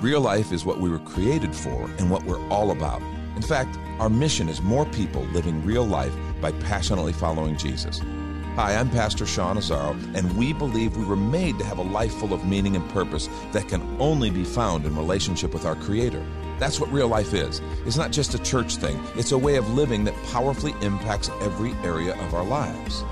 Real 0.00 0.22
life 0.22 0.52
is 0.52 0.64
what 0.64 0.80
we 0.80 0.88
were 0.88 0.98
created 1.00 1.54
for 1.54 1.84
and 1.98 2.10
what 2.10 2.24
we're 2.24 2.42
all 2.48 2.70
about. 2.70 3.02
In 3.36 3.42
fact, 3.42 3.78
our 3.98 4.08
mission 4.08 4.48
is 4.48 4.62
more 4.62 4.86
people 4.86 5.22
living 5.34 5.62
real 5.66 5.84
life 5.84 6.14
by 6.40 6.50
passionately 6.52 7.12
following 7.12 7.58
Jesus. 7.58 8.00
Hi, 8.56 8.74
I'm 8.74 8.88
Pastor 8.88 9.26
Sean 9.26 9.58
Azzaro, 9.58 9.92
and 10.16 10.34
we 10.38 10.54
believe 10.54 10.96
we 10.96 11.04
were 11.04 11.14
made 11.14 11.58
to 11.58 11.64
have 11.66 11.76
a 11.76 11.82
life 11.82 12.14
full 12.14 12.32
of 12.32 12.46
meaning 12.46 12.74
and 12.74 12.88
purpose 12.88 13.28
that 13.52 13.68
can 13.68 13.82
only 14.00 14.30
be 14.30 14.44
found 14.44 14.86
in 14.86 14.96
relationship 14.96 15.52
with 15.52 15.66
our 15.66 15.76
Creator. 15.76 16.24
That's 16.60 16.78
what 16.78 16.92
real 16.92 17.08
life 17.08 17.32
is. 17.32 17.62
It's 17.86 17.96
not 17.96 18.12
just 18.12 18.34
a 18.34 18.38
church 18.38 18.76
thing, 18.76 19.02
it's 19.16 19.32
a 19.32 19.38
way 19.38 19.56
of 19.56 19.70
living 19.70 20.04
that 20.04 20.14
powerfully 20.26 20.74
impacts 20.82 21.30
every 21.40 21.72
area 21.82 22.14
of 22.22 22.34
our 22.34 22.44
lives. 22.44 23.02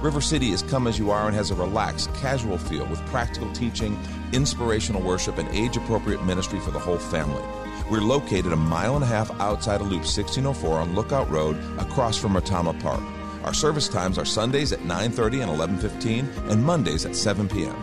River 0.00 0.22
City 0.22 0.50
is 0.50 0.62
come 0.62 0.86
as 0.86 0.98
you 0.98 1.10
are 1.10 1.26
and 1.26 1.36
has 1.36 1.50
a 1.50 1.54
relaxed, 1.54 2.12
casual 2.14 2.56
feel 2.56 2.86
with 2.86 3.04
practical 3.06 3.52
teaching, 3.52 3.98
inspirational 4.32 5.02
worship, 5.02 5.36
and 5.36 5.48
age 5.50 5.76
appropriate 5.76 6.24
ministry 6.24 6.58
for 6.58 6.70
the 6.70 6.78
whole 6.78 6.98
family. 6.98 7.42
We're 7.90 8.00
located 8.00 8.52
a 8.52 8.56
mile 8.56 8.94
and 8.94 9.04
a 9.04 9.08
half 9.08 9.30
outside 9.40 9.82
of 9.82 9.88
Loop 9.88 10.00
1604 10.00 10.78
on 10.78 10.94
Lookout 10.94 11.30
Road 11.30 11.56
across 11.78 12.16
from 12.16 12.32
Retama 12.32 12.80
Park. 12.80 13.02
Our 13.44 13.54
service 13.54 13.88
times 13.88 14.16
are 14.16 14.24
Sundays 14.24 14.72
at 14.72 14.84
9:30 14.84 15.42
and 15.42 15.50
11:15 15.50 16.50
and 16.50 16.64
Mondays 16.64 17.04
at 17.04 17.14
7 17.14 17.46
p.m. 17.46 17.76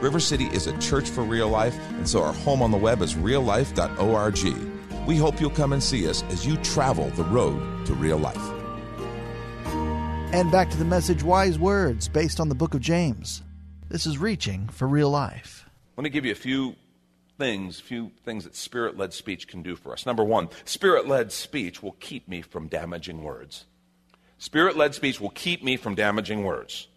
River 0.00 0.20
City 0.20 0.46
is 0.46 0.66
a 0.66 0.78
church 0.78 1.08
for 1.08 1.22
real 1.22 1.48
life, 1.48 1.76
and 1.92 2.08
so 2.08 2.22
our 2.22 2.32
home 2.32 2.62
on 2.62 2.70
the 2.70 2.76
web 2.76 3.02
is 3.02 3.14
reallife.org. 3.14 5.06
We 5.06 5.16
hope 5.16 5.40
you'll 5.40 5.50
come 5.50 5.72
and 5.72 5.82
see 5.82 6.08
us 6.08 6.22
as 6.24 6.46
you 6.46 6.56
travel 6.58 7.10
the 7.10 7.24
road 7.24 7.86
to 7.86 7.94
real 7.94 8.18
life. 8.18 8.36
And 10.32 10.50
back 10.50 10.70
to 10.70 10.76
the 10.76 10.84
message 10.84 11.22
Wise 11.22 11.58
Words 11.58 12.08
based 12.08 12.40
on 12.40 12.48
the 12.48 12.54
book 12.54 12.74
of 12.74 12.80
James. 12.80 13.42
This 13.88 14.06
is 14.06 14.18
reaching 14.18 14.68
for 14.68 14.88
real 14.88 15.10
life. 15.10 15.68
Let 15.96 16.04
me 16.04 16.10
give 16.10 16.24
you 16.24 16.32
a 16.32 16.34
few 16.36 16.74
things, 17.38 17.80
few 17.80 18.10
things 18.24 18.44
that 18.44 18.56
spirit 18.56 18.96
led 18.96 19.12
speech 19.12 19.46
can 19.46 19.62
do 19.62 19.76
for 19.76 19.92
us. 19.92 20.06
Number 20.06 20.24
one, 20.24 20.48
spirit 20.64 21.06
led 21.06 21.32
speech 21.32 21.82
will 21.82 21.96
keep 22.00 22.26
me 22.26 22.42
from 22.42 22.68
damaging 22.68 23.22
words. 23.22 23.66
Spirit 24.38 24.76
led 24.76 24.94
speech 24.94 25.20
will 25.20 25.30
keep 25.30 25.62
me 25.62 25.76
from 25.76 25.94
damaging 25.94 26.44
words. 26.44 26.88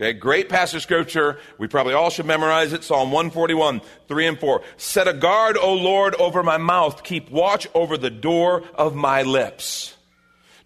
Okay, 0.00 0.12
great 0.12 0.48
passage 0.48 0.84
scripture. 0.84 1.40
We 1.58 1.66
probably 1.66 1.92
all 1.92 2.10
should 2.10 2.26
memorize 2.26 2.72
it. 2.72 2.84
Psalm 2.84 3.10
141, 3.10 3.80
3 4.06 4.26
and 4.26 4.38
4. 4.38 4.62
Set 4.76 5.08
a 5.08 5.12
guard, 5.12 5.56
O 5.56 5.74
Lord, 5.74 6.14
over 6.14 6.44
my 6.44 6.56
mouth. 6.56 7.02
Keep 7.02 7.30
watch 7.30 7.66
over 7.74 7.98
the 7.98 8.10
door 8.10 8.62
of 8.76 8.94
my 8.94 9.22
lips. 9.22 9.96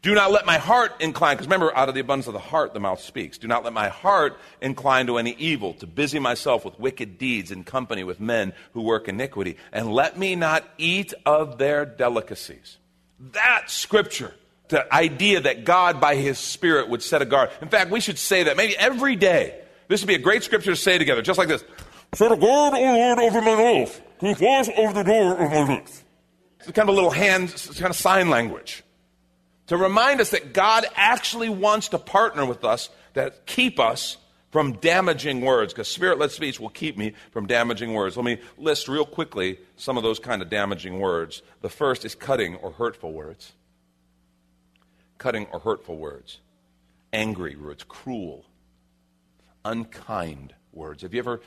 Do 0.02 0.14
not 0.14 0.32
let 0.32 0.44
my 0.44 0.58
heart 0.58 0.92
incline, 1.00 1.36
because 1.36 1.46
remember, 1.46 1.74
out 1.74 1.88
of 1.88 1.94
the 1.94 2.00
abundance 2.00 2.26
of 2.26 2.34
the 2.34 2.40
heart, 2.40 2.74
the 2.74 2.80
mouth 2.80 3.00
speaks. 3.00 3.38
Do 3.38 3.46
not 3.48 3.64
let 3.64 3.72
my 3.72 3.88
heart 3.88 4.36
incline 4.60 5.06
to 5.06 5.16
any 5.16 5.30
evil, 5.38 5.72
to 5.74 5.86
busy 5.86 6.18
myself 6.18 6.64
with 6.64 6.78
wicked 6.78 7.16
deeds 7.16 7.50
in 7.50 7.64
company 7.64 8.04
with 8.04 8.20
men 8.20 8.52
who 8.72 8.82
work 8.82 9.08
iniquity. 9.08 9.56
And 9.72 9.92
let 9.92 10.18
me 10.18 10.34
not 10.34 10.68
eat 10.76 11.14
of 11.24 11.56
their 11.56 11.86
delicacies. 11.86 12.76
That 13.18 13.70
scripture, 13.70 14.34
the 14.72 14.92
idea 14.92 15.40
that 15.40 15.64
God 15.64 16.00
by 16.00 16.16
his 16.16 16.38
Spirit 16.38 16.88
would 16.88 17.02
set 17.02 17.22
a 17.22 17.24
guard. 17.24 17.50
In 17.60 17.68
fact, 17.68 17.90
we 17.90 18.00
should 18.00 18.18
say 18.18 18.42
that 18.44 18.56
maybe 18.56 18.76
every 18.76 19.14
day. 19.14 19.60
This 19.88 20.02
would 20.02 20.08
be 20.08 20.14
a 20.14 20.18
great 20.18 20.42
scripture 20.42 20.72
to 20.72 20.76
say 20.76 20.98
together, 20.98 21.22
just 21.22 21.38
like 21.38 21.48
this. 21.48 21.64
Set 22.14 22.32
a 22.32 22.36
guard, 22.36 22.74
O 22.74 22.80
Lord, 22.80 23.18
over 23.18 23.40
my 23.40 23.54
mouth. 23.54 24.00
Keep 24.20 24.40
watch 24.40 24.68
over 24.76 24.92
the 24.92 25.02
door 25.02 25.34
of 25.34 25.50
my 25.50 25.76
lips. 25.76 26.02
It's 26.60 26.72
kind 26.72 26.88
of 26.88 26.92
a 26.92 26.96
little 26.96 27.10
hand, 27.10 27.54
kind 27.78 27.90
of 27.90 27.96
sign 27.96 28.30
language 28.30 28.82
to 29.66 29.76
remind 29.76 30.20
us 30.20 30.30
that 30.30 30.52
God 30.52 30.84
actually 30.96 31.48
wants 31.48 31.88
to 31.88 31.98
partner 31.98 32.44
with 32.44 32.64
us 32.64 32.90
that 33.14 33.46
keep 33.46 33.80
us 33.80 34.16
from 34.50 34.74
damaging 34.74 35.40
words, 35.40 35.72
because 35.72 35.88
spirit 35.88 36.18
led 36.18 36.30
speech 36.30 36.60
will 36.60 36.68
keep 36.68 36.98
me 36.98 37.14
from 37.30 37.46
damaging 37.46 37.94
words. 37.94 38.16
Let 38.16 38.26
me 38.26 38.38
list 38.58 38.86
real 38.86 39.06
quickly 39.06 39.58
some 39.76 39.96
of 39.96 40.02
those 40.02 40.18
kind 40.18 40.42
of 40.42 40.50
damaging 40.50 41.00
words. 41.00 41.42
The 41.62 41.70
first 41.70 42.04
is 42.04 42.14
cutting 42.14 42.56
or 42.56 42.72
hurtful 42.72 43.12
words. 43.12 43.52
Cutting 45.22 45.46
or 45.52 45.60
hurtful 45.60 45.96
words. 45.96 46.40
Angry 47.12 47.54
words, 47.54 47.84
cruel, 47.84 48.44
unkind 49.64 50.52
words. 50.72 51.02
Have 51.02 51.14
you 51.14 51.20
ever 51.20 51.40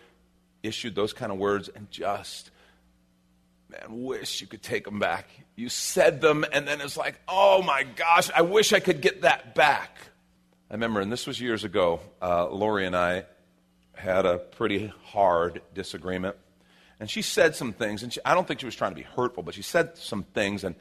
issued 0.63 0.95
those 0.95 1.11
kind 1.11 1.29
of 1.29 1.37
words 1.37 1.69
and 1.75 1.91
just 1.91 2.51
man, 3.69 4.03
wish 4.05 4.39
you 4.39 4.47
could 4.47 4.61
take 4.61 4.85
them 4.85 4.99
back. 4.99 5.27
You 5.57 5.67
said 5.67 6.21
them, 6.21 6.45
and 6.53 6.65
then 6.65 6.79
it's 6.79 6.95
like, 6.95 7.19
oh 7.27 7.61
my 7.63 7.83
gosh, 7.83 8.29
I 8.33 8.43
wish 8.43 8.71
I 8.71 8.79
could 8.79 9.01
get 9.01 9.23
that 9.23 9.55
back. 9.55 9.91
I 10.69 10.75
remember, 10.75 11.01
and 11.01 11.11
this 11.11 11.27
was 11.27 11.41
years 11.41 11.65
ago, 11.65 11.99
uh, 12.21 12.47
Lori 12.47 12.85
and 12.85 12.95
I 12.95 13.25
had 13.93 14.25
a 14.25 14.37
pretty 14.37 14.87
hard 15.03 15.61
disagreement. 15.73 16.37
And 16.99 17.09
she 17.09 17.21
said 17.21 17.55
some 17.55 17.73
things, 17.73 18.03
and 18.03 18.13
she, 18.13 18.21
I 18.23 18.33
don't 18.33 18.47
think 18.47 18.61
she 18.61 18.65
was 18.65 18.75
trying 18.75 18.91
to 18.91 18.95
be 18.95 19.03
hurtful, 19.03 19.43
but 19.43 19.53
she 19.53 19.61
said 19.61 19.97
some 19.97 20.23
things, 20.23 20.63
and 20.63 20.75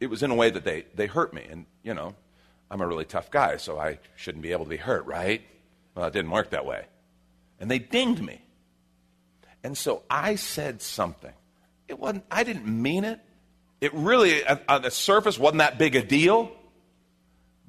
it 0.00 0.08
was 0.08 0.22
in 0.22 0.30
a 0.30 0.34
way 0.34 0.50
that 0.50 0.64
they, 0.64 0.86
they 0.94 1.06
hurt 1.06 1.32
me. 1.32 1.46
And, 1.50 1.66
you 1.82 1.94
know, 1.94 2.14
I'm 2.70 2.80
a 2.80 2.86
really 2.86 3.04
tough 3.04 3.30
guy, 3.30 3.56
so 3.56 3.78
I 3.78 3.98
shouldn't 4.16 4.42
be 4.42 4.52
able 4.52 4.64
to 4.64 4.70
be 4.70 4.76
hurt, 4.76 5.06
right? 5.06 5.42
Well, 5.94 6.06
it 6.06 6.12
didn't 6.12 6.30
work 6.30 6.50
that 6.50 6.66
way. 6.66 6.84
And 7.60 7.70
they 7.70 7.78
dinged 7.78 8.22
me. 8.22 8.42
And 9.64 9.76
so 9.76 10.02
I 10.08 10.36
said 10.36 10.80
something 10.80 11.32
it 11.88 11.98
wasn't, 11.98 12.24
I 12.30 12.44
didn't 12.44 12.66
mean 12.66 13.04
it. 13.04 13.18
It 13.80 13.94
really, 13.94 14.46
on 14.46 14.82
the 14.82 14.90
surface, 14.90 15.38
wasn't 15.38 15.58
that 15.58 15.78
big 15.78 15.96
a 15.96 16.02
deal. 16.02 16.52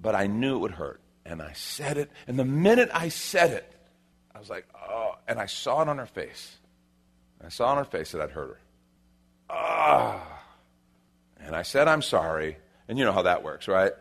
But 0.01 0.15
I 0.15 0.27
knew 0.27 0.57
it 0.57 0.59
would 0.59 0.71
hurt. 0.71 0.99
And 1.25 1.41
I 1.41 1.53
said 1.53 1.97
it. 1.97 2.11
And 2.27 2.37
the 2.37 2.45
minute 2.45 2.89
I 2.93 3.09
said 3.09 3.51
it, 3.51 3.73
I 4.33 4.39
was 4.39 4.49
like, 4.49 4.67
oh, 4.75 5.15
and 5.27 5.39
I 5.39 5.45
saw 5.45 5.81
it 5.81 5.87
on 5.87 5.97
her 5.97 6.05
face. 6.05 6.57
I 7.43 7.49
saw 7.49 7.67
on 7.67 7.77
her 7.77 7.85
face 7.85 8.11
that 8.11 8.21
I'd 8.21 8.31
hurt 8.31 8.49
her. 8.49 8.59
Ah. 9.49 9.55
Oh. 9.55 9.98
I 11.59 11.63
said, 11.63 11.89
I'm 11.89 12.01
sorry. 12.01 12.57
And 12.87 12.97
you 12.97 13.03
know 13.03 13.11
how 13.11 13.23
that 13.23 13.43
works, 13.43 13.67
right? 13.67 13.91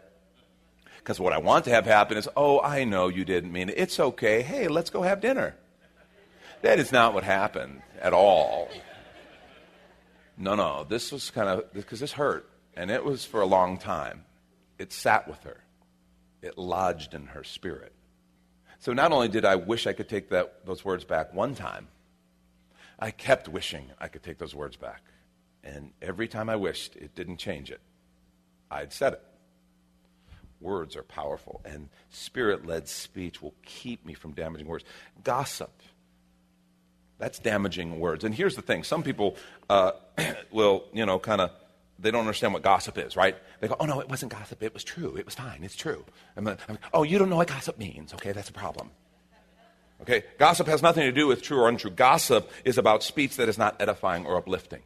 Because 0.98 1.18
what 1.18 1.32
I 1.32 1.38
want 1.38 1.64
to 1.64 1.72
have 1.72 1.86
happen 1.86 2.16
is, 2.16 2.28
oh, 2.36 2.60
I 2.60 2.84
know 2.84 3.08
you 3.08 3.24
didn't 3.24 3.50
mean 3.50 3.68
it. 3.68 3.74
It's 3.76 3.98
okay. 3.98 4.42
Hey, 4.42 4.68
let's 4.68 4.90
go 4.90 5.02
have 5.02 5.20
dinner. 5.20 5.56
That 6.62 6.78
is 6.78 6.92
not 6.92 7.14
what 7.14 7.24
happened 7.24 7.82
at 8.00 8.12
all. 8.12 8.68
No, 10.36 10.54
no, 10.54 10.86
this 10.88 11.10
was 11.10 11.30
kind 11.30 11.48
of, 11.48 11.72
because 11.72 11.98
this 11.98 12.12
hurt. 12.12 12.48
And 12.76 12.92
it 12.92 13.04
was 13.04 13.24
for 13.24 13.40
a 13.40 13.46
long 13.46 13.76
time. 13.76 14.24
It 14.78 14.92
sat 14.92 15.26
with 15.26 15.42
her, 15.42 15.64
it 16.40 16.56
lodged 16.56 17.12
in 17.12 17.26
her 17.26 17.42
spirit. 17.42 17.92
So 18.78 18.92
not 18.92 19.10
only 19.10 19.26
did 19.26 19.44
I 19.44 19.56
wish 19.56 19.88
I 19.88 19.94
could 19.94 20.08
take 20.08 20.30
that, 20.30 20.64
those 20.64 20.84
words 20.84 21.04
back 21.04 21.34
one 21.34 21.56
time, 21.56 21.88
I 23.00 23.10
kept 23.10 23.48
wishing 23.48 23.90
I 24.00 24.06
could 24.06 24.22
take 24.22 24.38
those 24.38 24.54
words 24.54 24.76
back. 24.76 25.02
And 25.68 25.92
every 26.00 26.28
time 26.28 26.48
I 26.48 26.56
wished, 26.56 26.96
it 26.96 27.14
didn't 27.14 27.36
change 27.36 27.70
it. 27.70 27.80
I'd 28.70 28.92
said 28.92 29.14
it. 29.14 29.22
Words 30.60 30.96
are 30.96 31.04
powerful, 31.04 31.60
and 31.64 31.88
spirit 32.10 32.66
led 32.66 32.88
speech 32.88 33.40
will 33.40 33.54
keep 33.64 34.04
me 34.04 34.14
from 34.14 34.32
damaging 34.32 34.66
words. 34.66 34.84
Gossip 35.22 35.70
that's 37.18 37.38
damaging 37.38 37.98
words. 38.00 38.24
And 38.24 38.34
here's 38.34 38.56
the 38.56 38.62
thing 38.62 38.84
some 38.84 39.02
people 39.02 39.36
uh, 39.68 39.92
will, 40.50 40.84
you 40.92 41.04
know, 41.04 41.18
kind 41.18 41.40
of, 41.40 41.50
they 41.98 42.10
don't 42.12 42.20
understand 42.20 42.54
what 42.54 42.62
gossip 42.62 42.96
is, 42.96 43.16
right? 43.16 43.36
They 43.60 43.66
go, 43.66 43.76
oh, 43.80 43.84
no, 43.84 44.00
it 44.00 44.08
wasn't 44.08 44.32
gossip. 44.32 44.62
It 44.62 44.72
was 44.72 44.84
true. 44.84 45.16
It 45.16 45.24
was 45.24 45.34
fine. 45.34 45.64
It's 45.64 45.74
true. 45.74 46.04
And 46.36 46.46
then, 46.46 46.58
oh, 46.94 47.02
you 47.02 47.18
don't 47.18 47.28
know 47.28 47.36
what 47.36 47.48
gossip 47.48 47.76
means. 47.76 48.14
Okay, 48.14 48.30
that's 48.30 48.48
a 48.48 48.52
problem. 48.52 48.90
Okay, 50.00 50.22
gossip 50.38 50.68
has 50.68 50.80
nothing 50.80 51.02
to 51.02 51.12
do 51.12 51.26
with 51.26 51.42
true 51.42 51.58
or 51.58 51.68
untrue. 51.68 51.90
Gossip 51.90 52.48
is 52.64 52.78
about 52.78 53.02
speech 53.02 53.36
that 53.36 53.48
is 53.48 53.58
not 53.58 53.82
edifying 53.82 54.26
or 54.26 54.36
uplifting. 54.36 54.82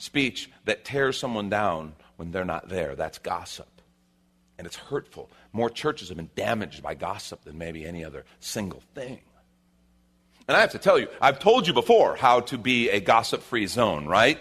Speech 0.00 0.50
that 0.64 0.84
tears 0.84 1.18
someone 1.18 1.50
down 1.50 1.92
when 2.16 2.30
they're 2.32 2.44
not 2.44 2.70
there. 2.70 2.96
That's 2.96 3.18
gossip. 3.18 3.68
and 4.60 4.66
it's 4.66 4.76
hurtful. 4.76 5.30
More 5.54 5.70
churches 5.70 6.08
have 6.08 6.18
been 6.18 6.28
damaged 6.36 6.82
by 6.82 6.92
gossip 6.92 7.44
than 7.44 7.56
maybe 7.56 7.86
any 7.86 8.04
other 8.04 8.26
single 8.40 8.82
thing. 8.94 9.20
And 10.46 10.54
I 10.54 10.60
have 10.60 10.72
to 10.72 10.78
tell 10.78 10.98
you, 10.98 11.08
I've 11.18 11.38
told 11.38 11.66
you 11.66 11.72
before 11.72 12.14
how 12.14 12.40
to 12.40 12.58
be 12.58 12.90
a 12.90 13.00
gossip 13.00 13.42
free 13.42 13.66
zone, 13.66 14.04
right? 14.04 14.38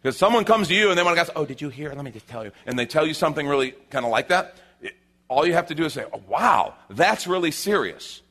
Because 0.00 0.16
someone 0.16 0.44
comes 0.44 0.68
to 0.68 0.74
you 0.74 0.90
and 0.90 0.96
they 0.96 1.02
want 1.02 1.16
to 1.16 1.20
gossip, 1.20 1.34
oh, 1.36 1.44
did 1.44 1.60
you 1.60 1.68
hear? 1.68 1.92
Let 1.92 2.04
me 2.04 2.12
just 2.12 2.28
tell 2.28 2.44
you. 2.44 2.52
And 2.64 2.78
they 2.78 2.86
tell 2.86 3.04
you 3.08 3.12
something 3.12 3.48
really 3.48 3.72
kind 3.90 4.04
of 4.04 4.12
like 4.12 4.28
that. 4.28 4.54
It, 4.80 4.94
all 5.26 5.44
you 5.44 5.54
have 5.54 5.66
to 5.66 5.74
do 5.74 5.84
is 5.84 5.94
say, 5.94 6.04
oh, 6.12 6.22
wow, 6.28 6.74
that's 6.88 7.26
really 7.26 7.50
serious. 7.50 8.22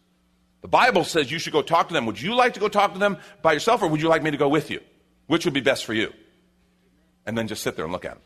The 0.61 0.69
Bible 0.69 1.03
says 1.03 1.29
you 1.29 1.39
should 1.39 1.51
go 1.51 1.61
talk 1.61 1.89
to 1.89 1.93
them. 1.93 2.05
Would 2.05 2.21
you 2.21 2.33
like 2.33 2.53
to 2.53 2.61
go 2.61 2.69
talk 2.69 2.93
to 2.93 2.99
them 2.99 3.17
by 3.41 3.51
yourself 3.51 3.81
or 3.81 3.87
would 3.89 4.01
you 4.01 4.07
like 4.07 4.23
me 4.23 4.31
to 4.31 4.37
go 4.37 4.47
with 4.47 4.71
you? 4.71 4.79
Which 5.27 5.45
would 5.45 5.53
be 5.53 5.61
best 5.61 5.85
for 5.85 5.93
you? 5.93 6.13
And 7.25 7.37
then 7.37 7.47
just 7.47 7.61
sit 7.61 7.75
there 7.75 7.85
and 7.85 7.91
look 7.91 8.05
at 8.05 8.13
them. 8.13 8.21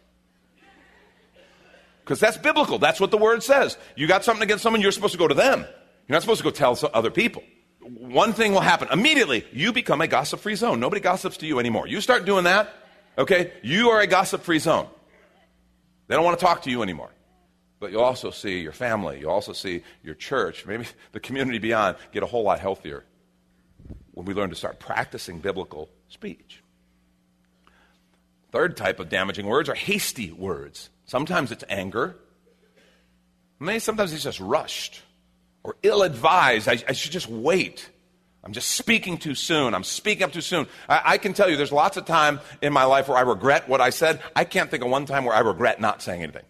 Because 2.04 2.20
that's 2.20 2.38
biblical. 2.38 2.80
That's 2.80 3.00
what 3.00 3.12
the 3.12 3.18
word 3.18 3.44
says. 3.44 3.78
You 3.96 4.08
got 4.08 4.24
something 4.24 4.44
against 4.44 4.64
someone, 4.64 4.82
you're 4.82 4.92
supposed 4.92 5.14
to 5.14 5.20
go 5.20 5.28
to 5.28 5.34
them. 5.34 5.60
You're 6.08 6.16
not 6.16 6.22
supposed 6.22 6.40
to 6.40 6.44
go 6.44 6.52
tell 6.52 6.78
other 6.94 7.12
people. 7.12 7.44
One 7.80 8.34
thing 8.34 8.54
will 8.54 8.62
happen. 8.62 8.88
Immediately, 8.92 9.46
you 9.52 9.74
become 9.74 10.02
a 10.02 10.08
gossip 10.08 10.40
free 10.40 10.56
zone. 10.56 10.80
Nobody 10.80 11.02
gossips 11.02 11.38
to 11.38 11.48
you 11.48 11.60
anymore. 11.60 11.88
You 11.88 12.02
start 12.02 12.26
doing 12.26 12.44
that, 12.44 12.74
okay? 13.18 13.54
You 13.64 13.90
are 13.90 14.02
a 14.02 14.08
gossip 14.08 14.44
free 14.44 14.60
zone. 14.60 14.88
They 16.08 16.16
don't 16.16 16.26
want 16.26 16.38
to 16.38 16.46
talk 16.46 16.64
to 16.64 16.70
you 16.70 16.84
anymore. 16.84 17.12
But 17.80 17.92
you'll 17.92 18.04
also 18.04 18.30
see 18.30 18.60
your 18.60 18.74
family, 18.74 19.20
you'll 19.20 19.32
also 19.32 19.54
see 19.54 19.84
your 20.04 20.14
church, 20.14 20.66
maybe 20.68 20.86
the 21.14 21.20
community 21.20 21.58
beyond 21.58 21.98
get 22.12 22.22
a 22.22 22.28
whole 22.28 22.44
lot 22.44 22.60
healthier 22.60 23.04
when 24.12 24.26
we 24.26 24.34
learn 24.34 24.50
to 24.50 24.56
start 24.56 24.80
practicing 24.80 25.40
biblical 25.40 25.90
speech. 26.08 26.61
Third 28.52 28.76
type 28.76 29.00
of 29.00 29.10
damaging 29.10 29.46
words 29.46 29.70
are 29.70 29.76
hasty 29.76 30.32
words. 30.32 30.90
Sometimes 31.06 31.52
it's 31.52 31.64
anger. 31.70 32.18
Maybe 33.60 33.80
sometimes 33.80 34.12
it's 34.14 34.24
just 34.24 34.40
rushed 34.40 35.02
or 35.64 35.76
ill 35.84 36.04
advised. 36.04 36.68
I, 36.68 36.78
I, 36.88 36.94
should 36.94 37.12
just 37.12 37.30
wait. 37.30 37.90
I'm 38.44 38.54
just 38.54 38.70
speaking 38.70 39.18
too 39.18 39.36
soon. 39.36 39.74
I'm 39.74 39.84
speaking 39.84 40.24
up 40.24 40.34
too 40.34 40.42
soon. 40.42 40.68
I, 40.90 41.02
I, 41.06 41.18
can 41.18 41.34
tell 41.34 41.50
you 41.50 41.58
there's 41.58 41.72
lots 41.72 41.96
of 41.96 42.06
time 42.06 42.40
in 42.62 42.74
my 42.74 42.86
life 42.86 43.08
where 43.08 43.18
I 43.18 43.22
regret 43.22 43.70
what 43.70 43.80
I 43.80 43.92
said. 43.92 44.20
I 44.36 44.44
can't 44.44 44.70
think 44.72 44.84
of 44.84 44.90
one 44.90 45.06
time 45.06 45.26
where 45.26 45.36
I 45.36 45.42
regret 45.42 45.80
not 45.80 46.02
saying 46.02 46.24
anything. 46.24 46.46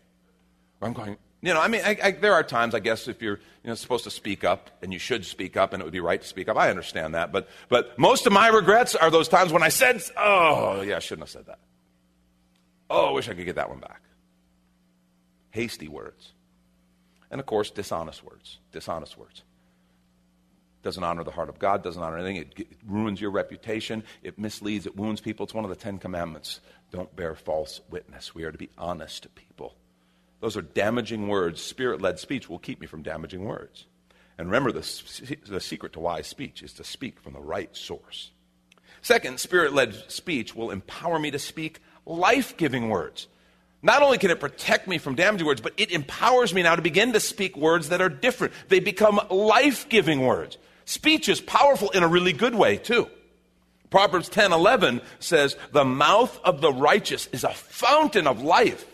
Where 0.79 0.87
I'm 0.87 0.93
going, 0.93 1.17
you 1.41 1.53
know, 1.53 1.59
I 1.59 1.67
mean, 1.67 1.81
I, 1.83 2.11
there 2.11 2.33
are 2.33 2.43
times, 2.43 2.73
I 2.73 2.79
guess, 2.79 3.07
if 3.07 3.21
you're 3.21 3.39
you 3.63 3.67
know, 3.67 3.73
supposed 3.73 4.05
to 4.05 4.11
speak 4.11 4.43
up 4.43 4.69
and 4.81 4.93
you 4.93 4.99
should 4.99 5.25
speak 5.25 5.57
up 5.57 5.73
and 5.73 5.81
it 5.81 5.83
would 5.83 5.93
be 5.93 5.99
right 5.99 6.21
to 6.21 6.27
speak 6.27 6.47
up. 6.47 6.55
I 6.55 6.69
understand 6.69 7.15
that. 7.15 7.31
But, 7.31 7.49
but 7.67 7.97
most 7.99 8.25
of 8.25 8.33
my 8.33 8.47
regrets 8.47 8.95
are 8.95 9.11
those 9.11 9.27
times 9.27 9.51
when 9.51 9.63
I 9.63 9.69
said, 9.69 10.01
oh, 10.17 10.81
yeah, 10.81 10.95
I 10.95 10.99
shouldn't 10.99 11.27
have 11.27 11.31
said 11.31 11.47
that. 11.47 11.59
Oh, 12.91 13.07
I 13.07 13.11
wish 13.11 13.29
I 13.29 13.33
could 13.33 13.45
get 13.45 13.55
that 13.55 13.69
one 13.69 13.79
back 13.79 14.01
hasty 15.51 15.87
words. 15.87 16.31
And 17.29 17.39
of 17.39 17.45
course, 17.45 17.69
dishonest 17.69 18.23
words. 18.23 18.59
Dishonest 18.71 19.17
words. 19.17 19.43
Doesn't 20.83 21.03
honor 21.03 21.23
the 21.23 21.31
heart 21.31 21.49
of 21.49 21.59
God, 21.59 21.83
doesn't 21.83 22.01
honor 22.01 22.17
anything. 22.17 22.37
It, 22.37 22.53
it 22.57 22.77
ruins 22.87 23.21
your 23.21 23.29
reputation, 23.29 24.03
it 24.23 24.39
misleads, 24.39 24.87
it 24.87 24.97
wounds 24.97 25.21
people. 25.21 25.43
It's 25.43 25.53
one 25.53 25.63
of 25.63 25.69
the 25.69 25.75
Ten 25.75 25.99
Commandments. 25.99 26.59
Don't 26.91 27.15
bear 27.15 27.35
false 27.35 27.81
witness. 27.89 28.33
We 28.33 28.43
are 28.43 28.51
to 28.51 28.57
be 28.57 28.69
honest 28.77 29.33
people. 29.35 29.75
Those 30.39 30.57
are 30.57 30.63
damaging 30.63 31.27
words. 31.27 31.61
Spirit 31.61 32.01
led 32.01 32.17
speech 32.17 32.49
will 32.49 32.57
keep 32.57 32.81
me 32.81 32.87
from 32.87 33.03
damaging 33.03 33.45
words. 33.45 33.85
And 34.39 34.47
remember, 34.47 34.71
the, 34.71 35.39
the 35.47 35.59
secret 35.59 35.93
to 35.93 35.99
wise 35.99 36.25
speech 36.25 36.63
is 36.63 36.73
to 36.73 36.83
speak 36.83 37.19
from 37.19 37.33
the 37.33 37.39
right 37.39 37.75
source. 37.77 38.31
Second, 39.03 39.39
spirit 39.39 39.73
led 39.73 39.93
speech 40.11 40.55
will 40.55 40.71
empower 40.71 41.19
me 41.19 41.29
to 41.29 41.39
speak 41.39 41.79
life 42.05 42.57
giving 42.57 42.89
words. 42.89 43.27
Not 43.83 44.03
only 44.03 44.17
can 44.17 44.29
it 44.29 44.39
protect 44.39 44.87
me 44.87 44.97
from 44.97 45.15
damaging 45.15 45.47
words, 45.47 45.61
but 45.61 45.73
it 45.77 45.91
empowers 45.91 46.53
me 46.53 46.61
now 46.61 46.75
to 46.75 46.81
begin 46.81 47.13
to 47.13 47.19
speak 47.19 47.57
words 47.57 47.89
that 47.89 48.01
are 48.01 48.09
different. 48.09 48.53
They 48.69 48.79
become 48.79 49.19
life 49.29 49.89
giving 49.89 50.21
words. 50.21 50.57
Speech 50.85 51.29
is 51.29 51.41
powerful 51.41 51.89
in 51.89 52.03
a 52.03 52.07
really 52.07 52.33
good 52.33 52.53
way, 52.53 52.77
too. 52.77 53.09
Proverbs 53.89 54.29
10 54.29 54.53
11 54.53 55.01
says, 55.19 55.55
The 55.71 55.85
mouth 55.85 56.39
of 56.43 56.61
the 56.61 56.71
righteous 56.71 57.27
is 57.31 57.43
a 57.43 57.53
fountain 57.53 58.27
of 58.27 58.41
life. 58.41 58.85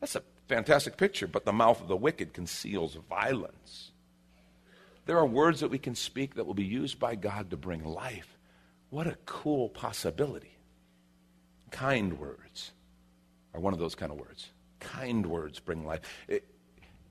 That's 0.00 0.16
a 0.16 0.22
fantastic 0.48 0.96
picture, 0.96 1.26
but 1.26 1.44
the 1.44 1.52
mouth 1.52 1.80
of 1.80 1.88
the 1.88 1.96
wicked 1.96 2.32
conceals 2.32 2.96
violence. 3.08 3.90
There 5.06 5.18
are 5.18 5.26
words 5.26 5.60
that 5.60 5.70
we 5.70 5.78
can 5.78 5.94
speak 5.94 6.34
that 6.34 6.46
will 6.46 6.54
be 6.54 6.64
used 6.64 6.98
by 6.98 7.14
God 7.16 7.50
to 7.50 7.56
bring 7.56 7.84
life. 7.84 8.38
What 8.90 9.06
a 9.06 9.16
cool 9.26 9.68
possibility. 9.68 10.56
Kind 11.70 12.18
words 12.18 12.72
are 13.54 13.60
one 13.60 13.72
of 13.72 13.78
those 13.78 13.94
kind 13.94 14.12
of 14.12 14.18
words. 14.18 14.48
Kind 14.80 15.26
words 15.26 15.60
bring 15.60 15.86
life. 15.86 16.00
It, 16.28 16.44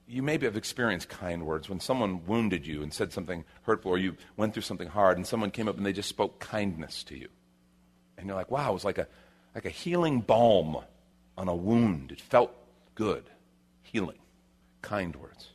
you 0.07 0.23
maybe 0.23 0.45
have 0.47 0.57
experienced 0.57 1.07
kind 1.07 1.45
words 1.45 1.69
when 1.69 1.79
someone 1.79 2.25
wounded 2.25 2.65
you 2.65 2.81
and 2.81 2.91
said 2.91 3.13
something 3.13 3.45
hurtful, 3.63 3.91
or 3.91 3.97
you 3.97 4.15
went 4.37 4.53
through 4.53 4.63
something 4.63 4.87
hard, 4.87 5.17
and 5.17 5.27
someone 5.27 5.51
came 5.51 5.67
up 5.67 5.77
and 5.77 5.85
they 5.85 5.93
just 5.93 6.09
spoke 6.09 6.39
kindness 6.39 7.03
to 7.03 7.17
you. 7.17 7.27
And 8.17 8.27
you're 8.27 8.35
like, 8.35 8.49
wow, 8.49 8.71
it 8.71 8.73
was 8.73 8.85
like 8.85 8.97
a, 8.97 9.07
like 9.53 9.65
a 9.65 9.69
healing 9.69 10.21
balm 10.21 10.77
on 11.37 11.47
a 11.47 11.55
wound. 11.55 12.11
It 12.11 12.19
felt 12.19 12.51
good. 12.95 13.29
Healing. 13.83 14.17
Kind 14.81 15.15
words. 15.15 15.49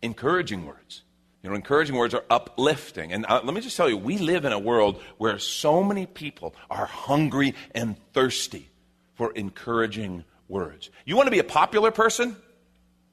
Encouraging 0.00 0.64
words. 0.64 1.02
You 1.42 1.48
know, 1.48 1.56
encouraging 1.56 1.96
words 1.96 2.14
are 2.14 2.24
uplifting. 2.28 3.12
And 3.12 3.24
uh, 3.26 3.40
let 3.42 3.54
me 3.54 3.60
just 3.60 3.76
tell 3.76 3.88
you, 3.88 3.96
we 3.96 4.18
live 4.18 4.44
in 4.44 4.52
a 4.52 4.58
world 4.58 5.00
where 5.16 5.38
so 5.38 5.82
many 5.82 6.04
people 6.06 6.54
are 6.70 6.86
hungry 6.86 7.54
and 7.74 7.96
thirsty 8.12 8.68
for 9.14 9.32
encouraging 9.32 10.24
words. 10.48 10.90
You 11.06 11.16
want 11.16 11.28
to 11.28 11.30
be 11.30 11.38
a 11.38 11.44
popular 11.44 11.90
person? 11.90 12.36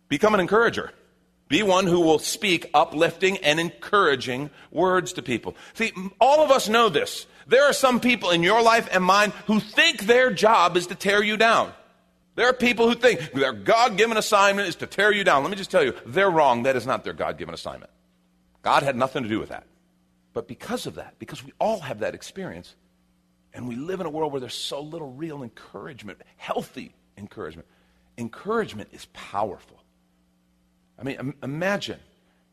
Become 0.09 0.33
an 0.33 0.39
encourager. 0.41 0.91
Be 1.47 1.63
one 1.63 1.87
who 1.87 2.01
will 2.01 2.19
speak 2.19 2.69
uplifting 2.73 3.37
and 3.37 3.59
encouraging 3.59 4.49
words 4.71 5.13
to 5.13 5.21
people. 5.21 5.55
See, 5.73 5.93
all 6.19 6.43
of 6.43 6.51
us 6.51 6.67
know 6.67 6.89
this. 6.89 7.25
There 7.47 7.63
are 7.63 7.73
some 7.73 8.01
people 8.01 8.31
in 8.31 8.43
your 8.43 8.61
life 8.61 8.89
and 8.91 9.03
mine 9.03 9.31
who 9.45 9.61
think 9.61 10.01
their 10.01 10.31
job 10.31 10.75
is 10.75 10.87
to 10.87 10.95
tear 10.95 11.23
you 11.23 11.37
down. 11.37 11.71
There 12.35 12.49
are 12.49 12.53
people 12.53 12.89
who 12.89 12.95
think 12.95 13.31
their 13.31 13.53
God 13.53 13.97
given 13.97 14.17
assignment 14.17 14.67
is 14.67 14.75
to 14.77 14.87
tear 14.87 15.13
you 15.13 15.23
down. 15.23 15.43
Let 15.43 15.49
me 15.49 15.55
just 15.55 15.71
tell 15.71 15.83
you, 15.83 15.93
they're 16.05 16.29
wrong. 16.29 16.63
That 16.63 16.75
is 16.75 16.85
not 16.85 17.05
their 17.05 17.13
God 17.13 17.37
given 17.37 17.53
assignment. 17.53 17.89
God 18.67 18.83
had 18.83 18.97
nothing 18.97 19.23
to 19.23 19.29
do 19.29 19.39
with 19.39 19.47
that. 19.47 19.63
But 20.33 20.45
because 20.45 20.87
of 20.87 20.95
that, 20.95 21.17
because 21.19 21.41
we 21.41 21.53
all 21.57 21.79
have 21.79 21.99
that 21.99 22.13
experience, 22.13 22.75
and 23.53 23.65
we 23.65 23.77
live 23.77 24.01
in 24.01 24.05
a 24.05 24.09
world 24.09 24.33
where 24.33 24.41
there's 24.41 24.53
so 24.53 24.81
little 24.81 25.13
real 25.13 25.41
encouragement, 25.41 26.19
healthy 26.35 26.93
encouragement. 27.17 27.65
Encouragement 28.17 28.89
is 28.91 29.05
powerful. 29.13 29.81
I 30.99 31.03
mean, 31.03 31.33
imagine 31.41 31.97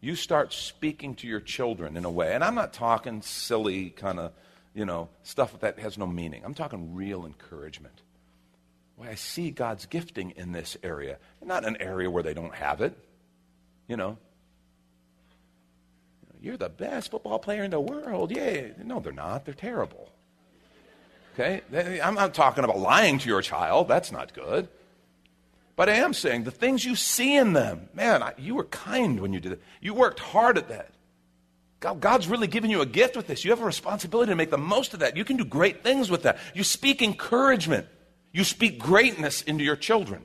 you 0.00 0.14
start 0.14 0.52
speaking 0.52 1.16
to 1.16 1.26
your 1.26 1.40
children 1.40 1.96
in 1.96 2.04
a 2.04 2.10
way, 2.12 2.32
and 2.32 2.44
I'm 2.44 2.54
not 2.54 2.72
talking 2.72 3.20
silly 3.20 3.90
kind 3.90 4.20
of, 4.20 4.30
you 4.72 4.84
know, 4.84 5.08
stuff 5.24 5.58
that 5.58 5.80
has 5.80 5.98
no 5.98 6.06
meaning. 6.06 6.42
I'm 6.44 6.54
talking 6.54 6.94
real 6.94 7.26
encouragement. 7.26 8.02
Well, 8.96 9.10
I 9.10 9.16
see 9.16 9.50
God's 9.50 9.86
gifting 9.86 10.30
in 10.36 10.52
this 10.52 10.76
area, 10.84 11.18
not 11.44 11.64
an 11.64 11.76
area 11.80 12.08
where 12.08 12.22
they 12.22 12.34
don't 12.34 12.54
have 12.54 12.82
it. 12.82 12.96
You 13.88 13.96
know, 13.96 14.16
you're 16.44 16.56
the 16.58 16.68
best 16.68 17.10
football 17.10 17.38
player 17.38 17.64
in 17.64 17.70
the 17.70 17.80
world. 17.80 18.30
Yeah. 18.30 18.68
No, 18.84 19.00
they're 19.00 19.12
not. 19.12 19.44
They're 19.44 19.54
terrible. 19.54 20.10
Okay? 21.34 21.62
I'm 22.00 22.14
not 22.14 22.34
talking 22.34 22.62
about 22.64 22.78
lying 22.78 23.18
to 23.18 23.28
your 23.28 23.42
child. 23.42 23.88
That's 23.88 24.12
not 24.12 24.34
good. 24.34 24.68
But 25.74 25.88
I 25.88 25.94
am 25.94 26.12
saying 26.12 26.44
the 26.44 26.52
things 26.52 26.84
you 26.84 26.94
see 26.94 27.34
in 27.34 27.52
them, 27.54 27.88
man, 27.94 28.22
I, 28.22 28.34
you 28.38 28.54
were 28.54 28.64
kind 28.64 29.18
when 29.20 29.32
you 29.32 29.40
did 29.40 29.52
it. 29.52 29.62
You 29.80 29.94
worked 29.94 30.20
hard 30.20 30.56
at 30.58 30.68
that. 30.68 30.90
God, 31.80 32.00
God's 32.00 32.28
really 32.28 32.46
given 32.46 32.70
you 32.70 32.80
a 32.80 32.86
gift 32.86 33.16
with 33.16 33.26
this. 33.26 33.44
You 33.44 33.50
have 33.50 33.60
a 33.60 33.64
responsibility 33.64 34.30
to 34.30 34.36
make 34.36 34.50
the 34.50 34.58
most 34.58 34.94
of 34.94 35.00
that. 35.00 35.16
You 35.16 35.24
can 35.24 35.36
do 35.36 35.44
great 35.44 35.82
things 35.82 36.10
with 36.10 36.22
that. 36.22 36.38
You 36.54 36.62
speak 36.62 37.02
encouragement. 37.02 37.86
You 38.32 38.44
speak 38.44 38.78
greatness 38.78 39.42
into 39.42 39.64
your 39.64 39.76
children. 39.76 40.24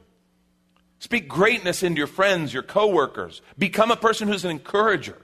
Speak 0.99 1.27
greatness 1.27 1.81
into 1.81 1.97
your 1.97 2.07
friends, 2.07 2.53
your 2.53 2.63
coworkers. 2.63 3.41
Become 3.57 3.89
a 3.89 3.95
person 3.95 4.27
who's 4.27 4.45
an 4.45 4.51
encourager. 4.51 5.17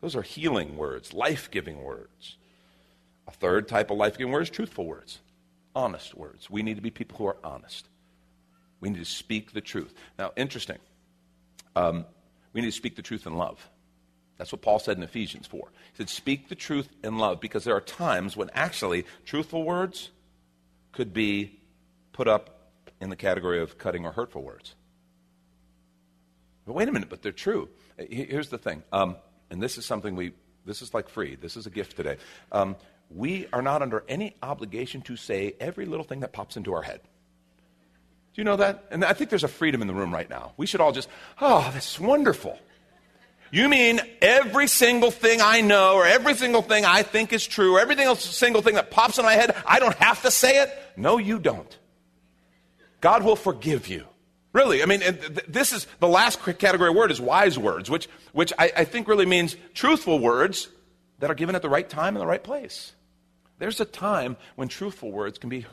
Those 0.00 0.16
are 0.16 0.22
healing 0.22 0.76
words, 0.76 1.12
life 1.12 1.50
giving 1.50 1.82
words. 1.82 2.36
A 3.28 3.32
third 3.32 3.68
type 3.68 3.90
of 3.90 3.98
life 3.98 4.16
giving 4.18 4.32
word 4.32 4.42
is 4.42 4.50
truthful 4.50 4.86
words, 4.86 5.20
honest 5.74 6.14
words. 6.14 6.50
We 6.50 6.62
need 6.62 6.76
to 6.76 6.82
be 6.82 6.90
people 6.90 7.18
who 7.18 7.26
are 7.26 7.36
honest. 7.44 7.86
We 8.80 8.90
need 8.90 8.98
to 8.98 9.04
speak 9.04 9.52
the 9.52 9.60
truth. 9.60 9.94
Now, 10.18 10.32
interesting. 10.36 10.78
Um, 11.76 12.06
we 12.52 12.60
need 12.60 12.68
to 12.68 12.76
speak 12.76 12.96
the 12.96 13.02
truth 13.02 13.26
in 13.26 13.34
love. 13.34 13.68
That's 14.38 14.52
what 14.52 14.62
Paul 14.62 14.78
said 14.78 14.96
in 14.96 15.02
Ephesians 15.02 15.46
4. 15.46 15.60
He 15.92 15.96
said, 15.98 16.08
Speak 16.08 16.48
the 16.48 16.54
truth 16.54 16.88
in 17.04 17.18
love, 17.18 17.40
because 17.40 17.64
there 17.64 17.76
are 17.76 17.80
times 17.80 18.36
when 18.36 18.48
actually 18.54 19.04
truthful 19.26 19.64
words 19.64 20.10
could 20.92 21.12
be 21.12 21.60
put 22.12 22.26
up 22.26 22.72
in 23.00 23.10
the 23.10 23.16
category 23.16 23.60
of 23.60 23.76
cutting 23.76 24.06
or 24.06 24.12
hurtful 24.12 24.42
words. 24.42 24.74
But 26.66 26.72
wait 26.72 26.88
a 26.88 26.92
minute, 26.92 27.10
but 27.10 27.22
they're 27.22 27.32
true. 27.32 27.68
Here's 27.98 28.48
the 28.48 28.58
thing, 28.58 28.82
um, 28.92 29.16
and 29.50 29.62
this 29.62 29.78
is 29.78 29.84
something 29.84 30.16
we, 30.16 30.32
this 30.64 30.82
is 30.82 30.94
like 30.94 31.08
free, 31.08 31.34
this 31.36 31.56
is 31.56 31.66
a 31.66 31.70
gift 31.70 31.96
today. 31.96 32.16
Um, 32.52 32.76
we 33.10 33.48
are 33.52 33.62
not 33.62 33.82
under 33.82 34.04
any 34.08 34.36
obligation 34.42 35.02
to 35.02 35.16
say 35.16 35.54
every 35.58 35.84
little 35.84 36.04
thing 36.04 36.20
that 36.20 36.32
pops 36.32 36.56
into 36.56 36.72
our 36.74 36.82
head. 36.82 37.00
Do 38.32 38.40
you 38.40 38.44
know 38.44 38.56
that? 38.56 38.84
And 38.92 39.04
I 39.04 39.12
think 39.12 39.30
there's 39.30 39.44
a 39.44 39.48
freedom 39.48 39.82
in 39.82 39.88
the 39.88 39.94
room 39.94 40.14
right 40.14 40.30
now. 40.30 40.52
We 40.56 40.66
should 40.66 40.80
all 40.80 40.92
just, 40.92 41.08
oh, 41.40 41.70
this 41.74 41.94
is 41.94 42.00
wonderful. 42.00 42.58
You 43.50 43.68
mean 43.68 44.00
every 44.22 44.68
single 44.68 45.10
thing 45.10 45.40
I 45.42 45.60
know, 45.60 45.96
or 45.96 46.06
every 46.06 46.34
single 46.34 46.62
thing 46.62 46.84
I 46.84 47.02
think 47.02 47.32
is 47.32 47.44
true, 47.44 47.74
or 47.74 47.80
every 47.80 47.96
single 48.16 48.62
thing 48.62 48.74
that 48.76 48.92
pops 48.92 49.18
in 49.18 49.24
my 49.24 49.32
head, 49.32 49.56
I 49.66 49.80
don't 49.80 49.96
have 49.96 50.22
to 50.22 50.30
say 50.30 50.62
it? 50.62 50.70
No, 50.96 51.18
you 51.18 51.40
don't. 51.40 51.76
God 53.00 53.24
will 53.24 53.34
forgive 53.34 53.88
you. 53.88 54.06
Really, 54.52 54.82
I 54.82 54.86
mean, 54.86 55.00
this 55.46 55.72
is 55.72 55.86
the 56.00 56.08
last 56.08 56.40
category 56.58 56.90
word 56.90 57.12
is 57.12 57.20
wise 57.20 57.56
words, 57.56 57.88
which, 57.88 58.08
which 58.32 58.52
I, 58.58 58.72
I 58.78 58.84
think 58.84 59.06
really 59.06 59.26
means 59.26 59.56
truthful 59.74 60.18
words 60.18 60.68
that 61.20 61.30
are 61.30 61.34
given 61.34 61.54
at 61.54 61.62
the 61.62 61.68
right 61.68 61.88
time 61.88 62.16
in 62.16 62.20
the 62.20 62.26
right 62.26 62.42
place. 62.42 62.92
There's 63.58 63.80
a 63.80 63.84
time 63.84 64.36
when 64.56 64.66
truthful 64.68 65.12
words 65.12 65.38
can 65.38 65.50
be 65.50 65.66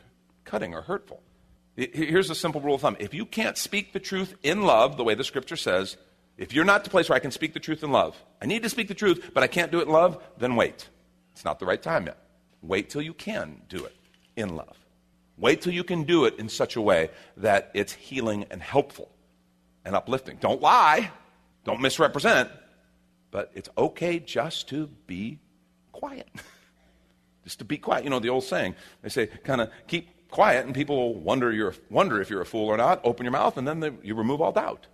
cutting 0.43 0.75
or 0.75 0.81
hurtful. 0.81 1.23
Here's 1.75 2.29
a 2.29 2.35
simple 2.35 2.59
rule 2.61 2.75
of 2.75 2.81
thumb 2.81 2.97
if 2.99 3.13
you 3.13 3.25
can't 3.25 3.57
speak 3.57 3.93
the 3.93 3.99
truth 3.99 4.35
in 4.43 4.63
love, 4.63 4.97
the 4.97 5.03
way 5.03 5.15
the 5.15 5.23
scripture 5.23 5.55
says, 5.55 5.97
if 6.37 6.53
you're 6.53 6.65
not 6.65 6.83
the 6.83 6.89
place 6.89 7.09
where 7.09 7.15
I 7.15 7.19
can 7.19 7.31
speak 7.31 7.53
the 7.53 7.59
truth 7.59 7.83
in 7.83 7.91
love, 7.91 8.15
I 8.41 8.45
need 8.45 8.63
to 8.63 8.69
speak 8.69 8.87
the 8.87 8.93
truth, 8.93 9.31
but 9.33 9.41
I 9.43 9.47
can't 9.47 9.71
do 9.71 9.79
it 9.79 9.87
in 9.87 9.93
love, 9.93 10.21
then 10.37 10.55
wait. 10.55 10.87
It's 11.33 11.45
not 11.45 11.59
the 11.59 11.65
right 11.65 11.81
time 11.81 12.05
yet. 12.05 12.17
Wait 12.61 12.89
till 12.89 13.01
you 13.01 13.13
can 13.13 13.61
do 13.69 13.85
it 13.85 13.95
in 14.35 14.55
love. 14.55 14.77
Wait 15.37 15.61
till 15.61 15.73
you 15.73 15.83
can 15.83 16.03
do 16.03 16.25
it 16.25 16.37
in 16.39 16.49
such 16.49 16.75
a 16.75 16.81
way 16.81 17.09
that 17.37 17.69
it's 17.73 17.93
healing 17.93 18.45
and 18.49 18.61
helpful 18.61 19.11
and 19.85 19.95
uplifting. 19.95 20.37
Don't 20.37 20.61
lie, 20.61 21.11
don't 21.63 21.79
misrepresent, 21.79 22.49
but 23.29 23.51
it's 23.53 23.69
okay 23.77 24.19
just 24.19 24.69
to 24.69 24.87
be 25.05 25.39
quiet. 25.91 26.27
just 27.43 27.59
to 27.59 27.65
be 27.65 27.77
quiet. 27.77 28.03
You 28.03 28.09
know 28.09 28.19
the 28.19 28.29
old 28.29 28.43
saying, 28.43 28.75
they 29.03 29.09
say, 29.09 29.27
kind 29.27 29.61
of 29.61 29.69
keep 29.87 30.29
quiet, 30.29 30.65
and 30.65 30.73
people 30.73 30.95
will 30.95 31.13
wonder, 31.13 31.51
you're, 31.51 31.75
wonder 31.89 32.19
if 32.19 32.29
you're 32.29 32.41
a 32.41 32.45
fool 32.45 32.67
or 32.67 32.77
not. 32.77 33.01
Open 33.03 33.23
your 33.23 33.31
mouth, 33.31 33.57
and 33.57 33.67
then 33.67 33.79
they, 33.79 33.91
you 34.01 34.15
remove 34.15 34.41
all 34.41 34.51
doubt. 34.51 34.87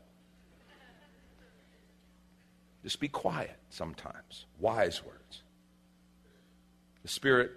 Just 2.84 3.00
be 3.00 3.08
quiet 3.08 3.56
sometimes. 3.70 4.46
Wise 4.60 5.04
words. 5.06 5.42
The 7.02 7.08
Spirit 7.08 7.52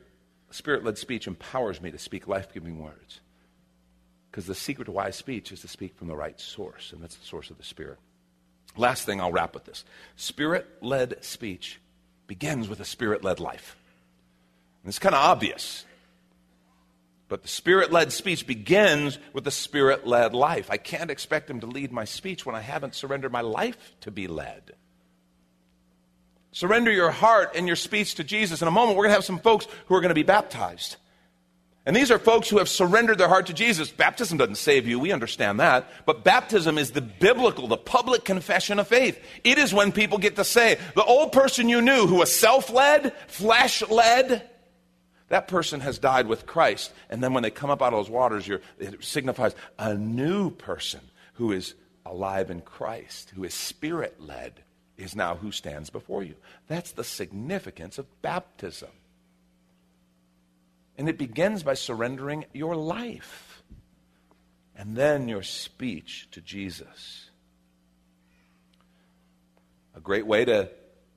Spirit 0.57 0.85
led 0.85 0.97
speech 0.97 1.27
empowers 1.27 1.83
me 1.83 1.91
to 1.91 1.99
speak 1.99 2.27
life 2.27 2.55
giving 2.55 2.83
words. 2.83 3.21
Because 4.31 4.47
the 4.47 4.55
secret 4.55 4.87
to 4.87 4.91
wise 4.93 5.15
speech 5.15 5.53
is 5.53 5.61
to 5.61 5.69
speak 5.69 5.95
from 5.97 6.09
the 6.09 6.17
right 6.17 6.41
source, 6.41 6.93
and 6.93 7.03
that's 7.03 7.17
the 7.17 7.27
source 7.27 7.51
of 7.51 7.59
the 7.59 7.65
Spirit. 7.65 7.99
Last 8.75 9.05
thing, 9.05 9.21
I'll 9.21 9.33
wrap 9.33 9.53
with 9.53 9.67
this 9.67 9.85
Spirit 10.17 10.67
led 10.81 11.23
speech 11.23 11.79
begins 12.27 12.71
with 12.71 12.81
a 12.81 12.87
Spirit 12.87 13.23
led 13.23 13.39
life. 13.39 13.77
And 14.83 14.89
it's 14.89 14.99
kind 14.99 15.15
of 15.15 15.21
obvious. 15.21 15.85
But 17.29 17.43
the 17.43 17.49
Spirit 17.49 17.93
led 17.93 18.11
speech 18.11 18.47
begins 18.47 19.19
with 19.35 19.45
the 19.45 19.51
Spirit 19.51 20.07
led 20.07 20.35
life. 20.35 20.71
I 20.71 20.79
can't 20.79 21.11
expect 21.11 21.51
Him 21.51 21.61
to 21.61 21.67
lead 21.67 21.93
my 21.93 22.07
speech 22.07 22.47
when 22.47 22.55
I 22.55 22.61
haven't 22.61 22.95
surrendered 22.95 23.33
my 23.33 23.43
life 23.43 23.93
to 24.01 24.11
be 24.11 24.27
led. 24.27 24.73
Surrender 26.57 26.91
your 26.91 27.11
heart 27.11 27.53
and 27.55 27.67
your 27.67 27.77
speech 27.77 28.15
to 28.15 28.25
Jesus. 28.25 28.63
In 28.63 28.69
a 28.69 28.71
moment, 28.71 28.97
we're 28.97 29.03
going 29.05 29.11
to 29.11 29.17
have 29.17 29.27
some 29.27 29.41
folks 29.41 29.69
who 29.85 29.95
are 29.95 30.01
going 30.01 30.09
to 30.09 30.15
be 30.15 30.23
baptized. 30.23 30.97
And 31.85 31.95
these 31.95 32.11
are 32.11 32.19
folks 32.19 32.49
who 32.49 32.57
have 32.57 32.69
surrendered 32.71 33.19
their 33.19 33.29
heart 33.29 33.49
to 33.49 33.53
Jesus. 33.53 33.91
Baptism 33.91 34.39
doesn't 34.39 34.55
save 34.55 34.89
you, 34.89 34.99
we 34.99 35.13
understand 35.13 35.61
that. 35.61 35.87
But 36.07 36.25
baptism 36.25 36.79
is 36.79 36.93
the 36.93 37.03
biblical, 37.03 37.69
the 37.69 37.77
public 37.77 38.25
confession 38.25 38.79
of 38.79 38.89
faith. 38.89 39.23
It 39.45 39.59
is 39.59 39.75
when 39.75 39.93
people 39.93 40.17
get 40.17 40.37
to 40.37 40.45
say, 40.45 40.79
the 40.95 41.05
old 41.05 41.31
person 41.31 41.69
you 41.69 41.83
knew 41.83 42.07
who 42.07 42.15
was 42.15 42.35
self 42.35 42.71
led, 42.71 43.13
flesh 43.27 43.87
led, 43.91 44.49
that 45.29 45.49
person 45.49 45.81
has 45.81 45.99
died 45.99 46.27
with 46.27 46.47
Christ. 46.47 46.91
And 47.11 47.23
then 47.23 47.35
when 47.35 47.43
they 47.43 47.51
come 47.51 47.69
up 47.69 47.83
out 47.83 47.93
of 47.93 47.99
those 47.99 48.09
waters, 48.09 48.49
it 48.49 49.05
signifies 49.05 49.55
a 49.79 49.93
new 49.93 50.53
person 50.53 51.03
who 51.35 51.53
is 51.53 51.75
alive 52.07 52.51
in 52.51 52.63
Christ, 52.63 53.31
who 53.35 53.45
is 53.45 53.53
spirit 53.53 54.19
led 54.23 54.63
is 54.97 55.15
now 55.15 55.37
who 55.37 55.53
stands 55.53 55.91
before 55.91 56.23
you. 56.23 56.35
That's 56.69 56.93
the 56.93 57.05
significance 57.05 57.99
of 57.99 58.23
baptism. 58.23 58.91
And 60.99 61.09
it 61.09 61.19
begins 61.19 61.63
by 61.63 61.75
surrendering 61.75 62.47
your 62.53 62.75
life 62.75 63.63
and 64.77 64.97
then 64.97 65.29
your 65.29 65.43
speech 65.43 66.29
to 66.33 66.41
Jesus. 66.41 67.31
A 69.95 70.01
great 70.01 70.27
way 70.27 70.45
to 70.45 70.71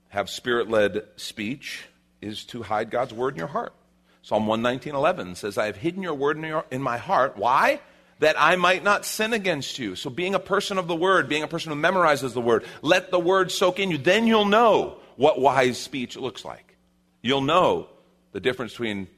have 0.08 0.28
spirit 0.28 0.68
led 0.68 1.02
speech 1.16 1.86
is 2.20 2.44
to 2.46 2.62
hide 2.62 2.90
God's 2.90 3.14
word 3.14 3.34
in 3.34 3.38
your 3.38 3.48
heart. 3.48 3.74
Psalm 4.22 4.46
119.11 4.46 5.36
says, 5.36 5.56
I 5.56 5.66
have 5.66 5.76
hidden 5.76 6.02
your 6.02 6.14
word 6.14 6.36
in, 6.36 6.44
your, 6.44 6.64
in 6.70 6.82
my 6.82 6.98
heart. 6.98 7.36
Why? 7.36 7.80
That 8.20 8.36
I 8.38 8.56
might 8.56 8.84
not 8.84 9.04
sin 9.04 9.32
against 9.32 9.78
you. 9.78 9.96
So, 9.96 10.08
being 10.08 10.34
a 10.34 10.38
person 10.38 10.78
of 10.78 10.86
the 10.86 10.94
word, 10.94 11.28
being 11.28 11.42
a 11.42 11.48
person 11.48 11.72
who 11.72 11.78
memorizes 11.78 12.32
the 12.32 12.40
word, 12.40 12.64
let 12.82 13.10
the 13.10 13.18
word 13.18 13.50
soak 13.50 13.80
in 13.80 13.90
you. 13.90 13.98
Then 13.98 14.26
you'll 14.26 14.44
know 14.44 14.98
what 15.16 15.40
wise 15.40 15.78
speech 15.78 16.16
looks 16.16 16.44
like. 16.44 16.76
You'll 17.22 17.40
know 17.40 17.88
the 18.32 18.40
difference 18.40 18.72
between 18.72 19.08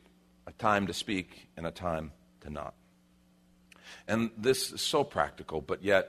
a 0.47 0.53
time 0.53 0.87
to 0.87 0.95
speak 0.95 1.49
and 1.57 1.67
a 1.67 1.71
time 1.71 2.13
to 2.41 2.51
not. 2.51 2.75
And 4.09 4.31
this 4.37 4.73
is 4.73 4.81
so 4.81 5.05
practical, 5.05 5.61
but 5.61 5.83
yet 5.83 6.09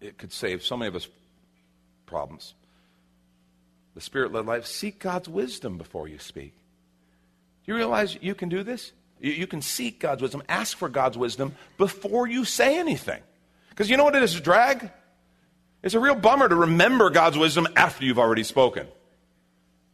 it 0.00 0.18
could 0.18 0.32
save 0.32 0.62
so 0.62 0.76
many 0.76 0.88
of 0.88 0.96
us 0.96 1.08
problems. 2.06 2.54
The 3.94 4.00
spirit 4.00 4.32
led 4.32 4.46
life, 4.46 4.66
seek 4.66 4.98
God's 4.98 5.28
wisdom 5.28 5.78
before 5.78 6.08
you 6.08 6.18
speak. 6.18 6.54
Do 7.64 7.72
you 7.72 7.76
realize 7.76 8.16
you 8.20 8.34
can 8.34 8.48
do 8.48 8.62
this? 8.62 8.92
You, 9.20 9.46
can 9.46 9.60
seek 9.60 10.00
God's 10.00 10.22
wisdom, 10.22 10.42
ask 10.48 10.76
for 10.78 10.88
God's 10.88 11.18
wisdom 11.18 11.54
before 11.76 12.26
you 12.26 12.46
say 12.46 12.78
anything. 12.78 13.20
Because 13.68 13.90
you 13.90 13.98
know 13.98 14.04
what 14.04 14.16
it 14.16 14.22
is 14.22 14.40
drag? 14.40 14.90
It's 15.82 15.94
a 15.94 16.00
real 16.00 16.14
bummer 16.14 16.48
to 16.48 16.54
remember 16.54 17.10
God's 17.10 17.36
wisdom 17.36 17.68
after 17.76 18.04
you've 18.04 18.18
already 18.18 18.44
spoken. 18.44 18.86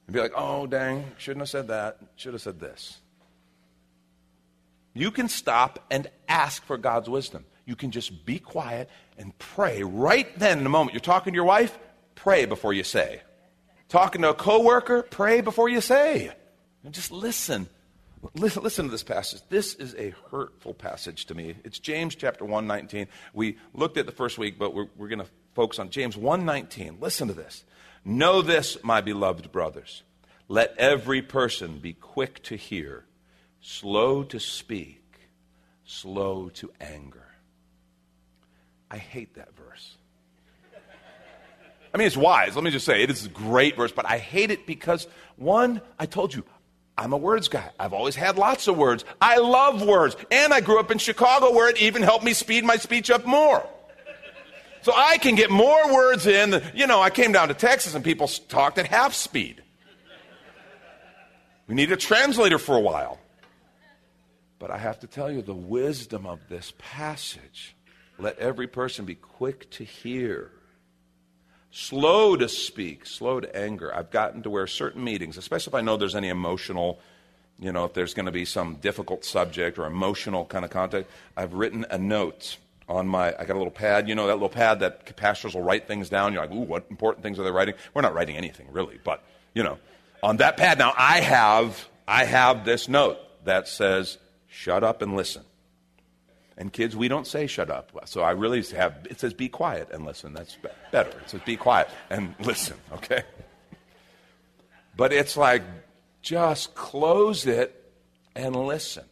And 0.07 0.15
be 0.15 0.21
like, 0.21 0.33
oh, 0.37 0.67
dang, 0.67 1.05
shouldn't 1.19 1.43
have 1.43 1.49
said 1.49 1.69
that, 1.69 1.99
should 2.15 2.35
have 2.35 2.43
said 2.43 2.61
this. 2.61 2.99
You 4.95 5.11
can 5.11 5.29
stop 5.29 5.85
and 5.91 6.09
ask 6.29 6.65
for 6.65 6.79
God's 6.79 7.09
wisdom. 7.09 7.45
You 7.65 7.75
can 7.75 7.91
just 7.91 8.25
be 8.25 8.39
quiet 8.39 8.89
and 9.19 9.37
pray 9.39 9.83
right 9.83 10.39
then 10.39 10.61
in 10.61 10.67
a 10.67 10.71
moment. 10.71 10.95
You're 10.95 11.01
talking 11.01 11.33
to 11.33 11.37
your 11.37 11.45
wife, 11.45 11.77
pray 12.15 12.45
before 12.47 12.73
you 12.73 12.85
say. 12.85 13.23
Talking 13.89 14.23
to 14.23 14.31
a 14.31 14.35
coworker, 14.35 15.03
pray 15.03 15.41
before 15.41 15.69
you 15.69 15.81
say. 15.81 16.33
And 16.85 16.95
just 16.95 17.11
listen 17.11 17.69
Listen, 18.35 18.63
listen, 18.63 18.85
to 18.87 18.91
this 18.91 19.03
passage. 19.03 19.43
This 19.49 19.75
is 19.75 19.95
a 19.97 20.15
hurtful 20.31 20.75
passage 20.75 21.27
to 21.27 21.35
me. 21.35 21.55
It's 21.65 21.79
James 21.79 22.15
chapter 22.15 22.45
1, 22.45 22.67
19. 22.67 23.09
We 23.35 23.59
looked 23.75 23.99
at 23.99 24.07
the 24.07 24.13
first 24.13 24.39
week, 24.39 24.59
but 24.59 24.75
we're, 24.75 24.89
we're 24.97 25.09
going 25.09 25.21
to 25.21 25.29
focus 25.55 25.79
on 25.79 25.91
James 25.91 26.17
1, 26.17 26.45
19. 26.45 26.99
Listen 27.01 27.29
to 27.29 27.35
this. 27.35 27.65
Know 28.05 28.43
this, 28.43 28.79
my 28.83 29.01
beloved 29.01 29.53
brothers. 29.53 30.03
Let 30.49 30.75
every 30.79 31.23
person 31.23 31.79
be 31.79 31.93
quick 31.93 32.43
to 32.45 32.57
hear, 32.57 33.05
slow 33.61 34.23
to 34.25 34.39
speak, 34.41 35.03
slow 35.85 36.49
to 36.51 36.71
anger. 36.81 37.27
I 38.91 38.99
hate 38.99 39.35
that 39.35 39.57
verse. 39.57 39.97
I 41.93 41.99
mean, 41.99 42.07
it's 42.07 42.17
wise. 42.17 42.55
Let 42.55 42.65
me 42.65 42.71
just 42.71 42.85
say, 42.85 43.03
it 43.03 43.11
is 43.11 43.27
a 43.27 43.31
great 43.31 43.77
verse, 43.77 43.91
but 43.91 44.09
I 44.09 44.19
hate 44.19 44.51
it 44.51 44.67
because, 44.67 45.07
one, 45.37 45.81
I 45.99 46.07
told 46.07 46.35
you, 46.35 46.45
I'm 46.99 47.13
a 47.13 47.17
words 47.17 47.49
guy. 47.49 47.71
I've 47.79 47.93
always 47.93 48.17
had 48.17 48.39
lots 48.39 48.69
of 48.69 48.77
words. 48.77 49.05
I 49.21 49.39
love 49.39 49.83
words. 49.87 50.17
And 50.31 50.53
I 50.53 50.61
grew 50.61 50.81
up 50.81 50.91
in 50.91 50.99
Chicago 50.99 51.53
where 51.53 51.69
it 51.69 51.81
even 51.81 52.03
helped 52.03 52.25
me 52.25 52.33
speed 52.33 52.65
my 52.65 52.77
speech 52.77 53.11
up 53.11 53.27
more. 53.27 53.69
So 54.83 54.93
I 54.95 55.19
can 55.19 55.35
get 55.35 55.51
more 55.51 55.93
words 55.93 56.27
in. 56.27 56.63
You 56.75 56.87
know, 56.87 57.03
I 57.03 57.11
came 57.11 57.33
down 57.33 57.49
to 57.49 57.55
Texas 57.55 57.95
and 57.95 58.05
people 58.05 58.29
talked 58.29 58.79
at 58.79 58.87
half 58.87 59.13
speed. 59.15 59.63
We 61.67 61.75
need 61.75 61.91
a 61.93 61.97
translator 61.97 62.59
for 62.59 62.77
a 62.77 62.81
while. 62.81 63.19
But 64.59 64.71
I 64.71 64.79
have 64.79 65.01
to 65.01 65.07
tell 65.07 65.31
you 65.31 65.43
the 65.43 65.55
wisdom 65.55 66.25
of 66.25 66.41
this 66.49 66.73
passage. 66.79 67.77
Let 68.19 68.39
every 68.39 68.69
person 68.69 69.05
be 69.05 69.17
quick 69.17 69.71
to 69.73 69.85
hear 69.85 70.53
slow 71.71 72.37
to 72.37 72.49
speak, 72.49 73.07
slow 73.07 73.41
to 73.41 73.57
anger. 73.57 73.95
I've 73.95 74.11
gotten 74.11 74.43
to 74.43 74.51
where 74.51 74.67
certain 74.67 75.05
meetings, 75.05 75.37
especially 75.37 75.71
if 75.71 75.75
I 75.75 75.81
know 75.81 75.97
there's 75.97 76.15
any 76.15 76.29
emotional, 76.29 76.99
you 77.59 77.73
know, 77.73 77.85
if 77.85 77.95
there's 77.95 78.15
going 78.15 78.27
to 78.27 78.33
be 78.33 78.45
some 78.45 78.77
difficult 78.77 79.25
subject 79.25 79.79
or 79.79 79.87
emotional 79.87 80.45
kind 80.45 80.65
of 80.65 80.71
content, 80.71 81.07
I've 81.37 81.55
written 81.55 81.85
a 81.91 81.99
note 81.99 82.57
on 82.89 83.09
my, 83.09 83.35
I 83.39 83.45
got 83.45 83.57
a 83.57 83.59
little 83.59 83.71
pad, 83.71 84.09
you 84.09 84.15
know, 84.15 84.27
that 84.29 84.35
little 84.35 84.49
pad 84.49 84.81
that 84.81 85.17
pastors 85.17 85.55
will 85.55 85.63
write 85.63 85.89
things 85.89 86.09
down. 86.09 86.33
You're 86.33 86.43
like, 86.43 86.53
ooh, 86.53 86.63
what 86.63 86.87
important 86.89 87.23
things 87.23 87.39
are 87.39 87.43
they 87.43 87.51
writing? 87.51 87.75
We're 87.95 88.03
not 88.03 88.15
writing 88.15 88.37
anything 88.37 88.69
really, 88.71 88.99
but, 89.03 89.23
you 89.55 89.63
know, 89.63 89.79
on 90.23 90.39
that 90.39 90.57
pad 90.57 90.79
now 90.79 90.95
I 90.97 91.21
have, 91.21 91.89
I 92.07 92.25
have 92.25 92.65
this 92.65 92.89
note 92.89 93.19
that 93.45 93.69
says, 93.69 94.19
shut 94.49 94.85
up 94.85 95.03
and 95.03 95.17
listen. 95.17 95.43
And 96.59 96.73
kids, 96.73 96.97
we 96.97 97.09
don't 97.09 97.27
say 97.27 97.47
shut 97.47 97.71
up. 97.71 97.93
So 98.07 98.23
I 98.23 98.31
really 98.31 98.63
have, 98.63 99.07
it 99.11 99.21
says 99.21 99.35
be 99.35 99.49
quiet 99.49 99.91
and 99.93 100.07
listen. 100.07 100.33
That's 100.33 100.57
better. 100.91 101.11
It 101.11 101.31
says 101.31 101.41
be 101.45 101.57
quiet 101.57 101.91
and 102.09 102.35
listen, 102.41 102.77
okay? 102.93 103.25
But 104.97 105.13
it's 105.13 105.37
like, 105.37 105.63
just 106.23 106.75
close 106.75 107.47
it 107.47 107.93
and 108.35 108.57
listen. 108.57 109.05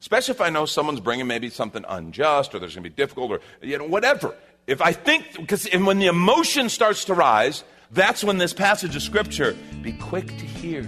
Especially 0.00 0.34
if 0.34 0.40
I 0.40 0.50
know 0.50 0.66
someone's 0.66 1.00
bringing 1.00 1.26
maybe 1.26 1.50
something 1.50 1.84
unjust 1.88 2.54
or 2.54 2.60
there's 2.60 2.74
going 2.74 2.84
to 2.84 2.90
be 2.90 2.94
difficult 2.94 3.32
or, 3.32 3.40
you 3.60 3.76
know, 3.76 3.86
whatever. 3.86 4.34
If 4.66 4.80
I 4.80 4.92
think, 4.92 5.36
because 5.36 5.66
when 5.72 5.98
the 5.98 6.06
emotion 6.06 6.68
starts 6.68 7.06
to 7.06 7.14
rise, 7.14 7.64
that's 7.90 8.22
when 8.22 8.38
this 8.38 8.52
passage 8.52 8.94
of 8.94 9.02
Scripture, 9.02 9.56
be 9.82 9.92
quick 9.92 10.26
to 10.26 10.46
hear, 10.46 10.84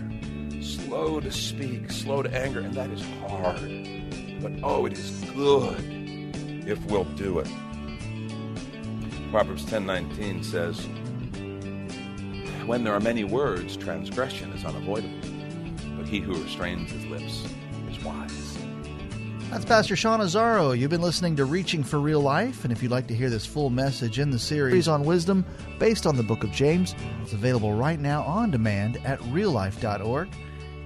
slow 0.62 1.18
to 1.20 1.32
speak, 1.32 1.90
slow 1.90 2.22
to 2.22 2.30
anger, 2.34 2.60
and 2.60 2.74
that 2.74 2.90
is 2.90 3.02
hard. 3.20 3.60
But 4.40 4.52
oh, 4.62 4.86
it 4.86 4.92
is 4.92 5.10
good 5.34 5.95
if 6.66 6.85
we'll 6.87 7.05
do 7.05 7.38
it. 7.38 7.48
Proverbs 9.31 9.64
10:19 9.64 10.42
says, 10.42 10.87
"When 12.66 12.85
there 12.85 12.92
are 12.92 13.00
many 13.00 13.24
words, 13.24 13.76
transgression 13.76 14.50
is 14.52 14.64
unavoidable, 14.64 15.14
but 15.96 16.07
he 16.07 16.20
who 16.20 16.35
restrains 16.42 16.90
his 16.90 17.05
lips 17.07 17.44
is 17.90 18.05
wise." 18.05 18.59
That's 19.50 19.64
Pastor 19.64 19.94
Sean 19.94 20.20
Azzaro. 20.20 20.76
You've 20.76 20.90
been 20.90 21.00
listening 21.00 21.37
to 21.37 21.44
Reaching 21.44 21.85
for 21.85 22.00
Real 22.00 22.20
Life, 22.20 22.64
and 22.64 22.72
if 22.72 22.83
you'd 22.83 22.90
like 22.90 23.07
to 23.07 23.14
hear 23.14 23.31
this 23.31 23.46
full 23.46 23.70
message 23.70 24.18
in 24.18 24.31
the 24.31 24.38
series 24.38 24.88
on 24.88 25.05
wisdom 25.05 25.44
based 25.79 26.05
on 26.05 26.16
the 26.16 26.22
book 26.24 26.42
of 26.42 26.50
James, 26.50 26.96
it's 27.22 27.33
available 27.33 27.72
right 27.72 28.00
now 28.00 28.22
on 28.22 28.50
demand 28.50 28.98
at 29.05 29.20
reallife.org. 29.20 30.29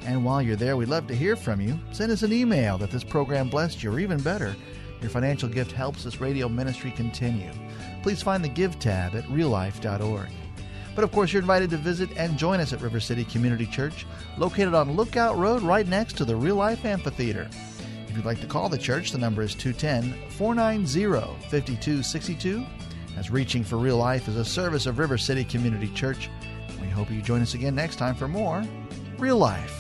And 0.05 0.25
while 0.25 0.43
you're 0.43 0.57
there, 0.57 0.77
we'd 0.77 0.89
love 0.89 1.07
to 1.07 1.17
hear 1.17 1.37
from 1.37 1.61
you. 1.61 1.79
Send 1.91 2.13
us 2.13 2.23
an 2.23 2.33
email 2.33 2.77
that 2.79 2.91
this 2.91 3.05
program 3.05 3.49
blessed 3.49 3.83
you, 3.83 3.93
or 3.93 3.99
even 3.99 4.21
better, 4.21 4.55
your 5.01 5.11
financial 5.11 5.49
gift 5.49 5.73
helps 5.73 6.05
this 6.05 6.21
radio 6.21 6.49
ministry 6.49 6.91
continue. 6.91 7.51
Please 8.03 8.23
find 8.23 8.45
the 8.45 8.49
Give 8.49 8.79
tab 8.79 9.15
at 9.15 9.25
reallife.org. 9.25 10.29
But 10.95 11.05
of 11.05 11.13
course, 11.13 11.33
you're 11.33 11.43
invited 11.43 11.71
to 11.71 11.77
visit 11.77 12.11
and 12.17 12.37
join 12.37 12.61
us 12.61 12.73
at 12.73 12.81
River 12.81 13.01
City 13.01 13.25
Community 13.25 13.67
Church, 13.67 14.07
located 14.37 14.75
on 14.75 14.97
Lookout 14.97 15.37
Road 15.37 15.63
right 15.63 15.87
next 15.87 16.17
to 16.19 16.25
the 16.25 16.37
Real 16.37 16.57
Life 16.57 16.85
Amphitheater. 16.85 17.49
If 18.09 18.17
you'd 18.17 18.25
like 18.25 18.41
to 18.41 18.47
call 18.47 18.69
the 18.69 18.77
church, 18.77 19.13
the 19.13 19.19
number 19.19 19.43
is 19.43 19.55
210 19.55 20.31
490 20.31 21.05
5262. 21.49 22.67
As 23.17 23.31
Reaching 23.31 23.63
for 23.63 23.77
Real 23.77 23.97
Life 23.97 24.29
is 24.29 24.37
a 24.37 24.45
service 24.45 24.87
of 24.87 24.99
River 24.99 25.17
City 25.17 25.45
Community 25.45 25.89
Church. 25.95 26.29
We 26.81 26.89
hope 26.89 27.11
you 27.11 27.23
join 27.23 27.41
us 27.43 27.55
again 27.55 27.75
next 27.75 27.97
time 27.97 28.15
for 28.15 28.29
more 28.29 28.65
Real 29.19 29.37
Life. 29.39 29.80